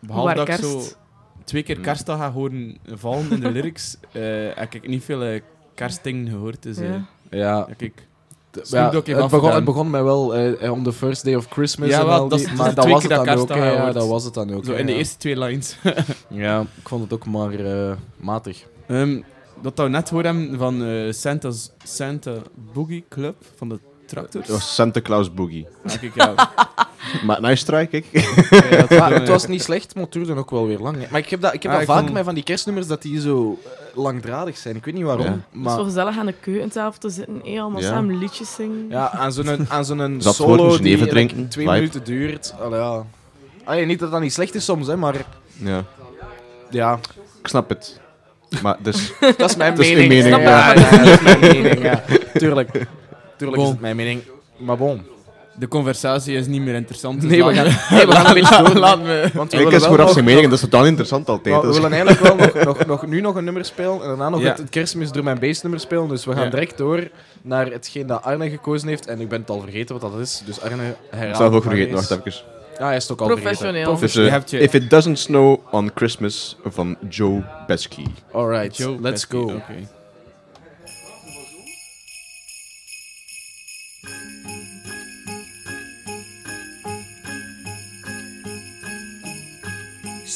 behalve 0.00 0.26
Waar 0.26 0.36
dat 0.36 0.48
ik 0.48 0.54
kerst? 0.60 0.90
zo 0.90 0.96
twee 1.44 1.62
keer 1.62 1.80
kerstdag 1.80 2.18
ga 2.18 2.32
horen 2.32 2.76
vallen 2.86 3.30
in 3.30 3.40
de 3.40 3.50
lyrics, 3.56 3.96
eh, 4.12 4.22
heb 4.54 4.74
ik 4.74 4.88
niet 4.88 5.04
veel 5.04 5.22
eh, 5.22 5.40
kerstdingen 5.74 6.28
gehoord. 6.28 6.62
Dus, 6.62 6.76
eh, 6.78 6.88
Ja. 6.88 7.06
Ja. 7.30 7.68
Ja, 8.64 8.90
het, 8.92 9.30
begon, 9.30 9.50
het 9.54 9.64
begon 9.64 9.90
mij 9.90 10.02
wel 10.02 10.34
eh, 10.34 10.64
eh, 10.64 10.72
om 10.72 10.82
the 10.82 10.92
first 10.92 11.24
day 11.24 11.34
of 11.34 11.46
Christmas. 11.50 11.88
Ja, 11.88 12.00
en 12.00 12.06
wel, 12.06 12.18
al 12.18 12.28
dat 12.28 12.38
die- 12.38 12.46
dat 12.48 12.56
maar 12.56 12.74
dat 12.74 12.86
was 12.88 13.02
het 13.02 13.10
dat 13.12 13.24
dan 13.26 13.38
ook. 13.38 13.48
Ja, 13.54 13.92
dat 13.92 14.08
was 14.08 14.24
het 14.24 14.34
dan 14.34 14.54
ook. 14.54 14.64
Zo 14.64 14.72
in 14.72 14.86
de 14.86 14.94
eerste 14.94 15.16
twee 15.16 15.38
lines. 15.38 15.76
Ja, 16.28 16.60
ik 16.60 16.88
vond 16.88 17.02
het 17.02 17.12
ook 17.12 17.26
maar 17.26 17.52
eh, 17.54 17.92
matig. 18.16 18.64
Ehm, 18.86 19.20
dat 19.62 19.72
we 19.78 19.88
net 19.88 20.10
hoorden 20.10 20.54
van 20.58 20.84
eh, 20.84 21.12
Santa's 21.12 21.70
Santa 21.84 22.32
Boogie 22.72 23.04
Club 23.08 23.34
van 23.56 23.68
de 23.68 23.78
Tractors. 24.06 24.46
Dat 24.46 24.56
was 24.56 24.74
Santa 24.74 25.00
Claus 25.00 25.34
Boogie. 25.34 25.66
Kijk, 26.00 26.14
ja. 26.14 26.34
Maar 27.26 27.40
nice 27.40 27.64
try, 27.64 27.86
kijk. 27.86 28.06
Ja, 28.12 28.20
dat- 28.86 28.98
Maar 28.98 29.12
het 29.12 29.28
was 29.28 29.46
niet 29.46 29.62
slecht, 29.62 29.94
maar 29.94 30.04
het 30.04 30.12
duurde 30.12 30.34
ook 30.36 30.50
wel 30.50 30.66
weer 30.66 30.78
lang. 30.78 30.96
hè. 31.02 31.06
Maar 31.10 31.20
ik 31.20 31.28
heb 31.28 31.40
dat, 31.40 31.54
ik 31.54 31.62
heb 31.62 31.72
Ah, 31.72 31.78
dat 31.78 31.88
ik 31.88 31.94
vaak 31.94 32.10
met 32.12 32.24
van 32.24 32.34
die 32.34 32.42
kerstnummers 32.44 32.86
dat 32.86 33.02
die 33.02 33.20
zo 33.20 33.58
langdradig 34.00 34.56
zijn. 34.56 34.76
Ik 34.76 34.84
weet 34.84 34.94
niet 34.94 35.04
waarom. 35.04 35.24
Ja. 35.24 35.30
Het 35.30 35.40
is 35.52 35.58
Maar 35.62 35.76
zo 35.76 35.84
gezellig 35.84 36.18
aan 36.18 36.26
de 36.26 36.34
keukentafel 36.40 37.00
te 37.00 37.08
zitten, 37.08 37.42
eh, 37.44 37.60
allemaal 37.60 37.80
Ja. 37.80 37.88
samen 37.88 38.18
liedjes 38.18 38.54
zingen. 38.54 38.86
ja, 38.88 39.10
aan 39.10 39.32
zo'n 39.32 39.66
aan 39.68 39.84
zo'n 39.84 40.16
Zat 40.18 40.34
solo 40.34 40.78
die 40.78 41.06
drinken, 41.06 41.48
twee 41.48 41.66
minuten 41.66 42.04
duurt. 42.04 42.54
Allee, 42.60 42.80
ja. 42.80 43.04
Allee, 43.64 43.86
niet 43.86 43.98
dat 43.98 44.10
dat 44.10 44.20
niet 44.20 44.32
slecht 44.32 44.54
is 44.54 44.64
soms, 44.64 44.86
hè, 44.86 44.96
maar 44.96 45.14
Ja, 45.56 45.84
ja, 46.70 46.98
ik 47.40 47.46
snap 47.48 47.68
het. 47.68 48.00
Maar 48.62 48.76
dus, 48.82 49.12
dat 49.36 49.50
is 49.50 49.56
mijn 49.56 49.74
Dat 49.74 49.84
is 49.84 49.90
uw 49.90 49.96
mening. 49.96 50.22
mening, 50.24 50.42
ja, 50.42 50.74
ja. 50.74 50.74
ja, 50.74 50.94
dat 50.96 51.08
is 51.08 51.20
mijn 51.20 51.40
mening. 51.40 51.82
Ja. 51.82 52.02
Tuurlijk, 52.34 52.86
tuurlijk 53.36 53.62
is 53.62 53.68
het 53.68 53.80
mijn 53.80 53.96
mening. 53.96 54.22
Maar 54.56 54.76
bon. 54.76 55.02
De 55.60 55.68
conversatie 55.68 56.36
is 56.36 56.46
niet 56.46 56.60
meer 56.62 56.74
interessant. 56.74 57.20
dus 57.20 57.30
Nee, 57.30 57.44
we 57.44 57.54
gaan, 57.54 57.64
nee, 57.96 58.06
we 58.06 58.12
gaan 58.12 58.26
een 58.26 58.34
beetje 58.34 58.62
door. 58.62 58.74
Laat 58.74 59.02
me. 59.02 59.30
Want 59.34 59.50
we 59.52 59.56
ik 59.58 59.64
willen 59.64 59.80
is 59.80 59.86
vooraf 59.86 60.12
zijn 60.12 60.24
mening 60.24 60.44
en 60.44 60.50
dat 60.50 60.58
is 60.62 60.64
totaal 60.68 60.86
interessant 60.86 61.28
altijd. 61.28 61.60
We 61.60 61.66
dus- 61.66 61.76
willen 61.76 61.92
eigenlijk 61.92 62.20
wel 62.20 62.36
nog, 62.36 62.64
nog, 62.78 62.86
nog, 62.86 63.06
nu 63.06 63.20
nog 63.20 63.34
een 63.34 63.44
nummer 63.44 63.64
spelen 63.64 64.02
en 64.02 64.08
daarna 64.08 64.28
nog 64.28 64.40
Ja. 64.40 64.48
het, 64.48 64.58
het 64.58 64.68
kerstmis 64.70 65.12
door 65.12 65.24
mijn 65.24 65.38
bassnummer 65.38 65.80
spelen. 65.80 66.08
Dus 66.08 66.24
we 66.24 66.32
gaan 66.32 66.44
Ja. 66.44 66.50
direct 66.50 66.78
door 66.78 67.08
naar 67.42 67.66
hetgeen 67.66 68.06
dat 68.06 68.22
Arne 68.22 68.50
gekozen 68.50 68.88
heeft. 68.88 69.06
En 69.06 69.20
ik 69.20 69.28
ben 69.28 69.40
het 69.40 69.50
al 69.50 69.60
vergeten 69.60 69.98
wat 70.00 70.12
dat 70.12 70.20
is. 70.20 70.42
Dus 70.46 70.60
Arne, 70.60 70.88
Ik 70.88 70.94
herhaal 71.10 71.36
zelf 71.36 71.54
ook 71.54 71.62
vergeten, 71.62 71.94
wacht 71.94 72.10
even. 72.10 72.32
Ja, 72.78 72.86
hij 72.86 72.96
is 72.96 73.10
ook 73.10 73.20
al 73.20 73.26
vergeten. 73.26 73.42
Professioneel. 73.82 73.98
Dus, 73.98 74.52
eh, 74.52 74.62
If 74.62 74.74
It 74.74 74.90
Doesn't 74.90 75.18
Snow 75.18 75.58
on 75.70 75.90
Christmas 75.94 76.56
van 76.64 76.96
Joe 77.08 77.42
Pesky. 77.66 78.04
Alright, 78.32 78.76
Joe 78.76 79.00
let's 79.00 79.24
go. 79.24 79.42
oké. 79.42 79.88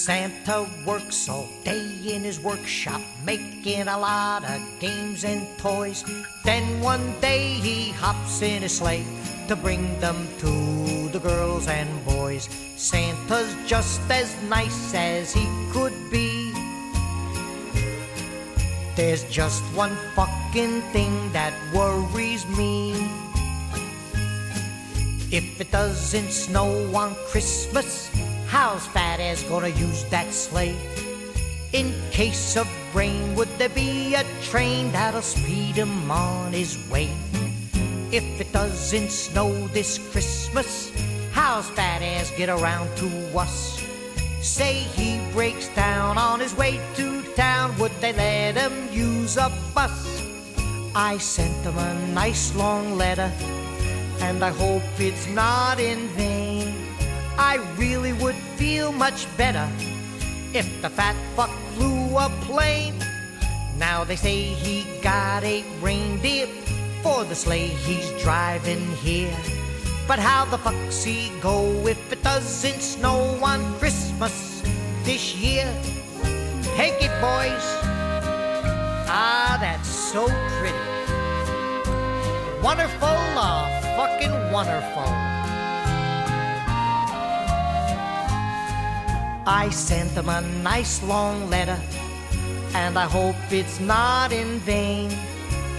Santa 0.05 0.67
works 0.85 1.31
all 1.31 1.49
day 1.65 1.81
in 2.05 2.25
his 2.25 2.39
workshop, 2.39 3.01
making 3.25 3.89
a 3.89 3.99
lot 3.99 4.45
of 4.45 4.61
games 4.79 5.25
and 5.25 5.49
toys. 5.57 6.05
Then 6.45 6.79
one 6.83 7.19
day 7.23 7.55
he 7.55 7.89
hops 7.89 8.43
in 8.43 8.61
his 8.61 8.77
sleigh 8.77 9.07
to 9.49 9.57
bring 9.57 9.99
them 10.01 10.29
to 10.41 11.09
the 11.09 11.19
girls 11.21 11.69
and 11.69 11.89
boys. 12.05 12.51
Santa's 12.77 13.57
just 13.65 14.03
as 14.11 14.37
nice 14.43 14.93
as 14.93 15.33
he 15.33 15.49
could 15.73 15.97
be. 16.11 16.53
There's 18.97 19.25
just 19.33 19.63
one 19.73 19.97
fucking 20.15 20.83
thing 20.93 21.33
that 21.33 21.55
worries 21.73 22.45
me. 22.59 22.93
If 25.33 25.59
it 25.59 25.71
doesn't 25.73 26.31
snow 26.31 26.95
on 26.95 27.17
Christmas, 27.33 28.11
how's 28.55 28.87
Fat 28.87 29.19
Ass 29.19 29.43
gonna 29.43 29.75
use 29.87 30.05
that 30.11 30.33
sleigh? 30.33 30.77
In 31.73 31.93
case 32.13 32.57
of 32.57 32.69
rain, 32.95 33.35
would 33.35 33.49
there 33.59 33.69
be 33.69 34.15
a 34.15 34.23
train 34.43 34.93
that'll 34.93 35.23
speed 35.23 35.75
him 35.75 36.09
on 36.09 36.53
his 36.53 36.79
way? 36.89 37.11
If 38.13 38.25
it 38.41 38.53
doesn't 38.53 39.11
snow 39.11 39.51
this 39.75 39.99
Christmas, 40.13 40.93
how's 41.33 41.69
Fat 41.71 42.01
Ass 42.01 42.31
get 42.37 42.49
around 42.49 42.97
to 42.99 43.09
us? 43.37 43.83
Say 44.41 44.75
he 44.99 45.19
breaks 45.33 45.67
down 45.75 46.17
on 46.17 46.39
his 46.39 46.55
way 46.57 46.79
to 46.95 47.23
town, 47.35 47.77
would 47.81 47.95
they 48.01 48.13
let 48.13 48.55
him 48.55 48.75
use 48.93 49.37
a 49.37 49.51
bus? 49.75 50.23
I 50.95 51.19
sent 51.19 51.59
him 51.67 51.77
a 51.77 51.93
nice 52.15 52.55
long 52.55 52.97
letter, 52.97 53.33
and 54.21 54.45
I 54.45 54.51
hope 54.51 54.85
it's 55.01 55.27
not 55.27 55.81
in 55.81 56.07
vain. 56.15 56.54
I 57.39 57.57
really 57.77 58.13
would 58.13 58.37
feel 58.57 58.93
much 58.93 59.27
better 59.37 59.69
if 60.53 60.67
the 60.83 60.89
fat 60.91 61.17
fuck 61.35 61.51
flew 61.75 62.17
a 62.17 62.29
plane. 62.43 62.95
Now 63.77 64.05
they 64.05 64.17
say 64.17 64.37
he 64.43 64.87
got 65.03 65.43
a 65.43 65.65
reindeer 65.81 66.47
for 67.03 67.25
the 67.25 67.35
sleigh 67.35 67.69
he's 67.69 68.09
driving 68.23 68.87
here. 68.97 69.37
But 70.07 70.19
how 70.19 70.45
the 70.45 70.59
fuck's 70.59 71.03
he 71.03 71.33
go 71.41 71.65
if 71.87 72.13
it 72.13 72.23
doesn't 72.23 72.81
snow 72.81 73.39
on 73.43 73.61
Christmas 73.79 74.63
this 75.03 75.35
year? 75.35 75.67
Take 76.77 77.03
it, 77.03 77.15
boys. 77.21 77.67
Ah, 79.11 79.57
that's 79.61 79.89
so 79.89 80.27
pretty. 80.61 80.77
Wonderful, 82.63 83.09
uh, 83.37 83.81
fucking 83.97 84.53
wonderful. 84.53 85.24
I 89.47 89.69
sent 89.69 90.13
him 90.13 90.31
a 90.31 90.41
nice 90.41 91.03
long 91.03 91.51
letter, 91.51 91.79
and 92.75 92.99
I 92.99 93.05
hope 93.05 93.37
it's 93.51 93.79
not 93.79 94.33
in 94.33 94.59
vain. 94.61 95.11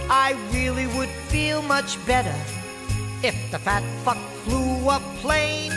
I 0.08 0.36
really 0.52 0.86
would 0.96 1.08
feel 1.28 1.62
much 1.62 1.98
better 2.06 2.34
if 3.24 3.34
the 3.50 3.58
fat 3.58 3.82
fuck 4.04 4.18
flew 4.44 4.88
a 4.88 5.00
plane. 5.20 5.72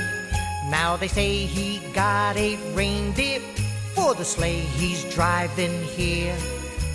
Now 0.69 0.97
they 0.97 1.07
say 1.07 1.45
he 1.45 1.79
got 1.93 2.37
a 2.37 2.57
reindeer 2.75 3.39
for 3.95 4.13
the 4.13 4.23
sleigh 4.23 4.59
he's 4.77 5.03
driving 5.05 5.81
here. 5.81 6.37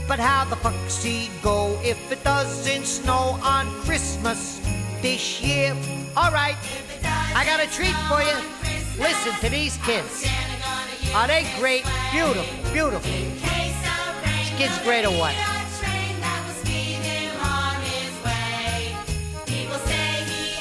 But 0.07 0.21
how 0.21 0.45
the 0.45 0.57
fuck's 0.57 1.03
he 1.03 1.29
go 1.43 1.77
if 1.83 1.99
it 2.13 2.23
doesn't 2.23 2.87
snow 2.87 3.37
on 3.43 3.67
Christmas 3.83 4.61
this 5.03 5.43
year? 5.43 5.75
Alright, 6.17 6.57
I 7.35 7.45
got 7.45 7.59
a 7.59 7.67
treat 7.67 7.97
for 8.07 8.23
you. 8.23 8.39
Listen 9.03 9.33
to 9.41 9.49
these 9.49 9.77
kids. 9.79 10.25
Are 11.15 11.29
they 11.29 11.47
great? 11.61 11.85
Beautiful, 12.11 12.73
beautiful. 12.73 13.09
Kids 14.59 14.77
great 14.83 15.05
or 15.05 15.13
what? 15.15 15.33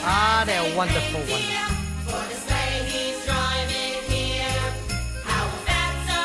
Ah, 0.05 0.43
they're 0.45 0.77
wonderful, 0.77 1.21
wonderful. 1.21 1.63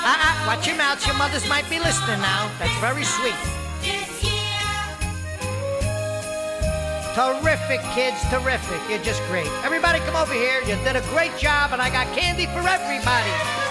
Ah, 0.05 0.19
ah, 0.21 0.45
watch 0.47 0.67
your 0.67 0.77
mouths. 0.77 1.07
Your 1.07 1.17
mothers 1.17 1.49
might 1.49 1.65
be 1.71 1.79
listening 1.79 2.21
now. 2.21 2.51
That's 2.59 2.77
very 2.85 3.05
sweet. 3.05 3.33
Terrific, 7.15 7.81
kids, 7.97 8.21
terrific. 8.29 8.81
You're 8.91 9.03
just 9.03 9.23
great. 9.29 9.49
Everybody 9.65 10.01
come 10.01 10.17
over 10.17 10.35
here. 10.35 10.61
You 10.61 10.77
did 10.85 10.97
a 10.97 11.03
great 11.17 11.35
job, 11.39 11.73
and 11.73 11.81
I 11.81 11.89
got 11.89 12.15
candy 12.15 12.45
for 12.45 12.61
everybody. 12.61 13.68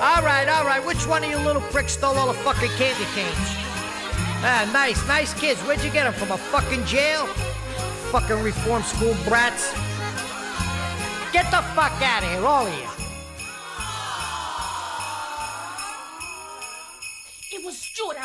All 0.00 0.22
right, 0.22 0.48
all 0.48 0.64
right. 0.64 0.84
Which 0.84 1.06
one 1.06 1.24
of 1.24 1.30
you 1.30 1.38
little 1.38 1.62
pricks 1.72 1.92
stole 1.92 2.16
all 2.16 2.26
the 2.28 2.38
fucking 2.46 2.70
candy 2.78 3.06
canes? 3.14 3.48
Ah, 4.44 4.68
nice, 4.72 5.00
nice 5.08 5.34
kids. 5.34 5.60
Where'd 5.62 5.82
you 5.82 5.90
get 5.90 6.04
them? 6.04 6.12
From 6.14 6.30
a 6.30 6.38
fucking 6.38 6.84
jail? 6.84 7.26
Fucking 8.12 8.42
reform 8.42 8.82
school 8.82 9.14
brats. 9.28 9.72
Get 11.32 11.50
the 11.50 11.62
fuck 11.74 11.92
out 12.02 12.22
of 12.22 12.30
here, 12.30 12.46
all 12.46 12.66
of 12.66 12.72
you. 12.72 12.98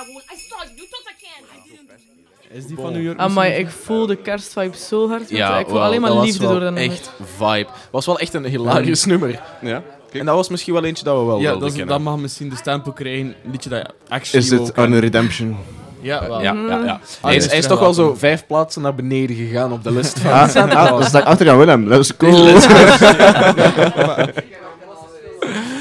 gewoon. 0.05 0.21
I 0.32 0.36
saw 0.49 0.63
you. 0.63 0.76
You 0.76 0.88
took 0.89 1.03
the 1.03 1.15
candy. 1.24 2.57
Is 2.57 2.65
die 2.67 2.76
van 2.76 2.93
New 2.93 3.01
York? 3.01 3.17
Amai, 3.19 3.47
misschien? 3.49 3.67
ik 3.67 3.74
voel 3.74 4.05
de 4.05 4.15
kerstvibe 4.15 4.78
zo 4.78 5.07
hard. 5.07 5.19
met 5.21 5.30
Ja, 5.30 5.49
dat. 5.49 5.59
ik 5.59 5.65
voel 5.65 5.76
wel, 5.76 5.84
alleen 5.84 6.01
maar 6.01 6.09
dat 6.09 6.17
was 6.17 6.28
liefde 6.28 6.43
wel 6.43 6.51
door 6.51 6.59
dat 6.59 6.74
nummer. 6.74 6.91
echt 6.97 7.11
vibe. 7.38 7.67
was 7.91 8.05
wel 8.05 8.19
echt 8.19 8.34
een 8.34 8.45
hilarisch 8.45 9.05
nummer. 9.05 9.41
Ja. 9.61 9.84
En 10.14 10.26
dat 10.26 10.36
was 10.36 10.49
misschien 10.49 10.74
wel 10.74 10.84
eentje 10.84 11.03
dat 11.03 11.18
we 11.20 11.24
wel 11.26 11.38
Ja, 11.39 11.49
wilden 11.49 11.70
dat, 11.70 11.78
is, 11.78 11.86
dat 11.86 11.99
mag 12.01 12.18
misschien 12.18 12.49
de 12.49 12.55
stempel 12.55 12.91
krijgen. 12.91 13.26
Een 13.26 13.51
liedje 13.51 13.70
dat 13.70 13.93
actually 14.07 14.45
Is 14.45 14.51
het. 14.51 14.76
Arne 14.76 14.99
Redemption? 14.99 15.57
Ja, 16.01 16.28
wel. 16.28 16.41
Ja, 16.41 16.53
ja, 16.53 16.84
ja. 16.84 16.91
Ah, 16.91 16.99
Hij 17.22 17.36
is, 17.36 17.41
dus 17.43 17.51
hij 17.51 17.57
is 17.59 17.64
terug 17.64 17.68
toch 17.68 17.80
wel 17.80 17.93
zo 17.93 18.16
vijf 18.18 18.45
plaatsen 18.47 18.82
naar 18.82 18.95
beneden 18.95 19.36
gegaan 19.36 19.72
op 19.72 19.84
de 19.84 19.91
list 19.97 20.20
van 20.20 20.32
Ah, 20.32 20.49
Santa 20.49 20.76
ah, 20.76 20.86
Claus. 20.88 20.99
dat 20.99 21.07
staat 21.09 21.24
achter 21.26 21.49
aan 21.49 21.57
Willem. 21.57 21.89
Dat 21.89 21.99
is 21.99 22.18
cool. 22.18 22.43
Let's 22.43 22.66
go. 22.66 22.76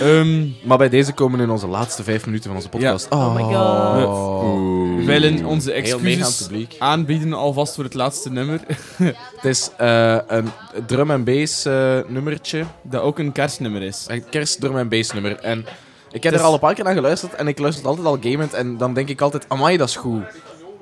Ehm, 0.00 0.46
maar 0.62 0.78
bij 0.78 0.88
deze 0.88 1.12
komen 1.12 1.38
we 1.38 1.44
in 1.44 1.50
onze 1.50 1.66
laatste 1.66 2.02
vijf 2.02 2.24
minuten 2.26 2.46
van 2.46 2.56
onze 2.56 2.68
podcast. 2.68 3.06
Ja. 3.10 3.16
Oh 3.16 3.34
my 3.34 3.42
god. 3.42 4.96
We, 4.98 5.04
willen 5.04 5.44
onze 5.44 5.72
excuses 5.72 6.48
aanbieden 6.78 7.32
alvast 7.32 7.74
voor 7.74 7.84
het 7.84 7.94
laatste 7.94 8.30
nummer. 8.30 8.60
Het 9.36 9.44
is 9.44 9.70
eh, 9.76 10.16
een 10.26 10.48
drum 10.86 11.10
en 11.10 11.24
bass 11.24 11.64
eh, 11.64 11.98
nummertje. 12.06 12.64
Dat 12.82 13.02
ook 13.02 13.18
een 13.18 13.32
kerstnummer 13.32 13.82
is. 13.82 14.04
Een 14.08 14.24
kerst 14.30 14.60
drum 14.60 14.78
en 14.78 14.88
bass 14.88 15.12
nummer. 15.12 15.36
En 15.38 15.64
ik 16.12 16.22
heb 16.22 16.34
er 16.34 16.40
al 16.40 16.52
een 16.52 16.58
paar 16.58 16.74
keer 16.74 16.84
naar 16.84 16.94
geluisterd 16.94 17.34
en 17.34 17.48
ik 17.48 17.58
luister 17.58 17.84
het 17.86 17.96
altijd 17.98 18.14
al 18.24 18.30
gamend 18.32 18.52
en 18.54 18.76
dan 18.76 18.94
denk 18.94 19.08
ik 19.08 19.20
altijd, 19.20 19.44
amai, 19.48 19.76
dat 19.76 19.88
is 19.88 19.96
goed. 19.96 20.22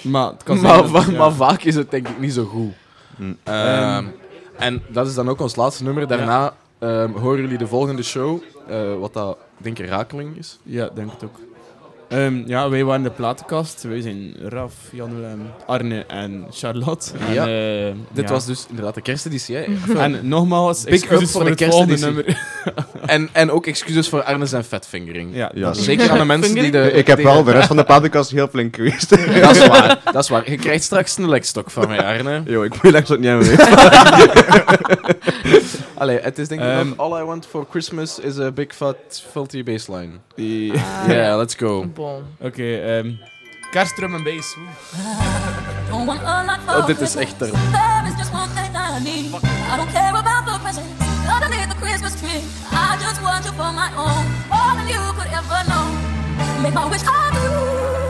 Maar 0.02 0.26
het 0.26 0.42
kan 0.42 0.60
Maar, 0.60 0.70
zijn 0.74 0.92
dat- 0.92 1.02
va- 1.04 1.10
ja. 1.12 1.18
maar 1.18 1.32
vaak 1.32 1.62
is 1.62 1.74
het 1.74 1.90
denk 1.90 2.08
ik 2.08 2.18
niet 2.20 2.32
zo 2.32 2.44
goed. 2.44 2.72
Hm. 3.16 3.32
Ehm. 3.44 4.04
en 4.58 4.82
dat 4.88 5.06
is 5.06 5.14
dan 5.14 5.28
ook 5.28 5.40
ons 5.40 5.56
laatste 5.56 5.82
nummer. 5.84 6.06
Daarna 6.06 6.54
ehm, 6.80 7.12
horen 7.12 7.40
jullie 7.40 7.58
de 7.58 7.66
volgende 7.66 8.02
show, 8.02 8.42
eh, 8.68 8.94
wat 8.98 9.12
dat 9.12 9.38
denk 9.56 9.78
ik 9.78 9.88
Rakeling 9.88 10.36
is. 10.36 10.58
Ja, 10.62 10.90
denk 10.94 11.10
het 11.10 11.24
ook. 11.24 11.38
Ehm, 12.08 12.42
ja, 12.46 12.68
wij 12.70 12.84
waren 12.84 13.02
de 13.02 13.10
platenkast. 13.10 13.82
Wij 13.82 14.00
zijn 14.00 14.34
Raf, 14.48 14.74
Jan 14.92 15.14
Willem, 15.14 15.40
Arne 15.66 16.04
en 16.04 16.46
Charlotte. 16.50 17.10
Ja. 17.32 17.46
En, 17.46 17.88
eh, 17.88 17.94
Dit 18.12 18.24
ja. 18.24 18.30
was 18.30 18.46
dus 18.46 18.66
inderdaad 18.68 18.94
de 18.94 19.00
kersteditie. 19.00 19.56
Hè? 19.56 19.64
En 19.98 20.28
nogmaals, 20.28 20.84
Big 20.84 20.92
excuses 20.94 21.22
up 21.22 21.28
voor 21.28 21.44
de 21.44 21.54
kersteditie. 21.54 22.04
nummer. 22.04 22.24
en, 23.06 23.28
en 23.32 23.50
ook 23.50 23.66
excuses 23.66 24.08
voor 24.08 24.22
Arnes 24.22 24.52
en 24.52 24.64
Vetfingering. 24.64 25.34
Ja, 25.34 25.50
Ja. 25.54 25.72
Zeker 25.72 26.10
aan 26.10 26.18
de 26.18 26.24
mensen 26.24 26.54
die 26.54 26.70
de... 26.70 26.92
Ik 26.92 27.06
heb 27.06 27.22
wel 27.22 27.44
de 27.44 27.52
rest 27.52 27.66
van 27.66 27.76
de 27.76 27.84
podcast 27.84 28.30
heel 28.30 28.48
flink 28.48 28.76
geweest. 28.76 29.10
Dat 29.40 29.56
is 29.56 29.66
waar, 29.66 29.98
dat 30.12 30.22
is 30.22 30.28
waar. 30.28 30.50
Je 30.50 30.56
krijgt 30.56 30.84
straks 30.84 31.16
een 31.18 31.28
lekstok 31.28 31.70
van 31.70 31.88
mij, 31.88 32.04
Arne. 32.04 32.42
Yo, 32.46 32.62
ik 32.62 32.82
moet 32.82 32.94
echt 32.94 33.08
niet 33.18 33.26
aan 33.28 33.38
me 33.38 34.58
Allee, 35.94 36.18
het 36.20 36.38
is 36.38 36.48
denk 36.48 36.60
ik 36.60 36.84
nog 36.84 36.96
All 36.96 37.20
I 37.20 37.24
Want 37.24 37.46
For 37.46 37.66
Christmas 37.70 38.18
is 38.18 38.38
a 38.38 38.50
Big 38.50 38.74
Fat 38.74 38.96
Filthy 39.30 39.62
Bassline. 39.62 40.10
Die- 40.34 40.72
Yeah, 41.08 41.38
let's 41.38 41.54
go. 41.54 41.86
Bon. 41.94 42.22
Oké, 42.40 42.76
ehm 42.76 43.10
kerstdrum 43.70 44.14
en 44.14 44.22
bass. 44.22 44.56
Oh, 46.68 46.86
dit 46.86 47.00
is 47.00 47.14
echt 47.16 47.40
er. 47.40 47.48
I 47.48 47.52
don't 49.76 49.92
care 49.92 50.16
about 50.16 50.39
I 52.90 52.96
just 52.98 53.22
want 53.22 53.44
you 53.44 53.52
for 53.52 53.70
my 53.72 53.88
own, 53.94 54.26
more 54.50 54.74
than 54.74 54.88
you 54.88 55.12
could 55.14 55.30
ever 55.30 55.62
know. 55.70 55.86
Make 56.60 56.74
my 56.74 56.90
wish 56.90 57.04
come 57.04 57.32
true. 57.34 58.09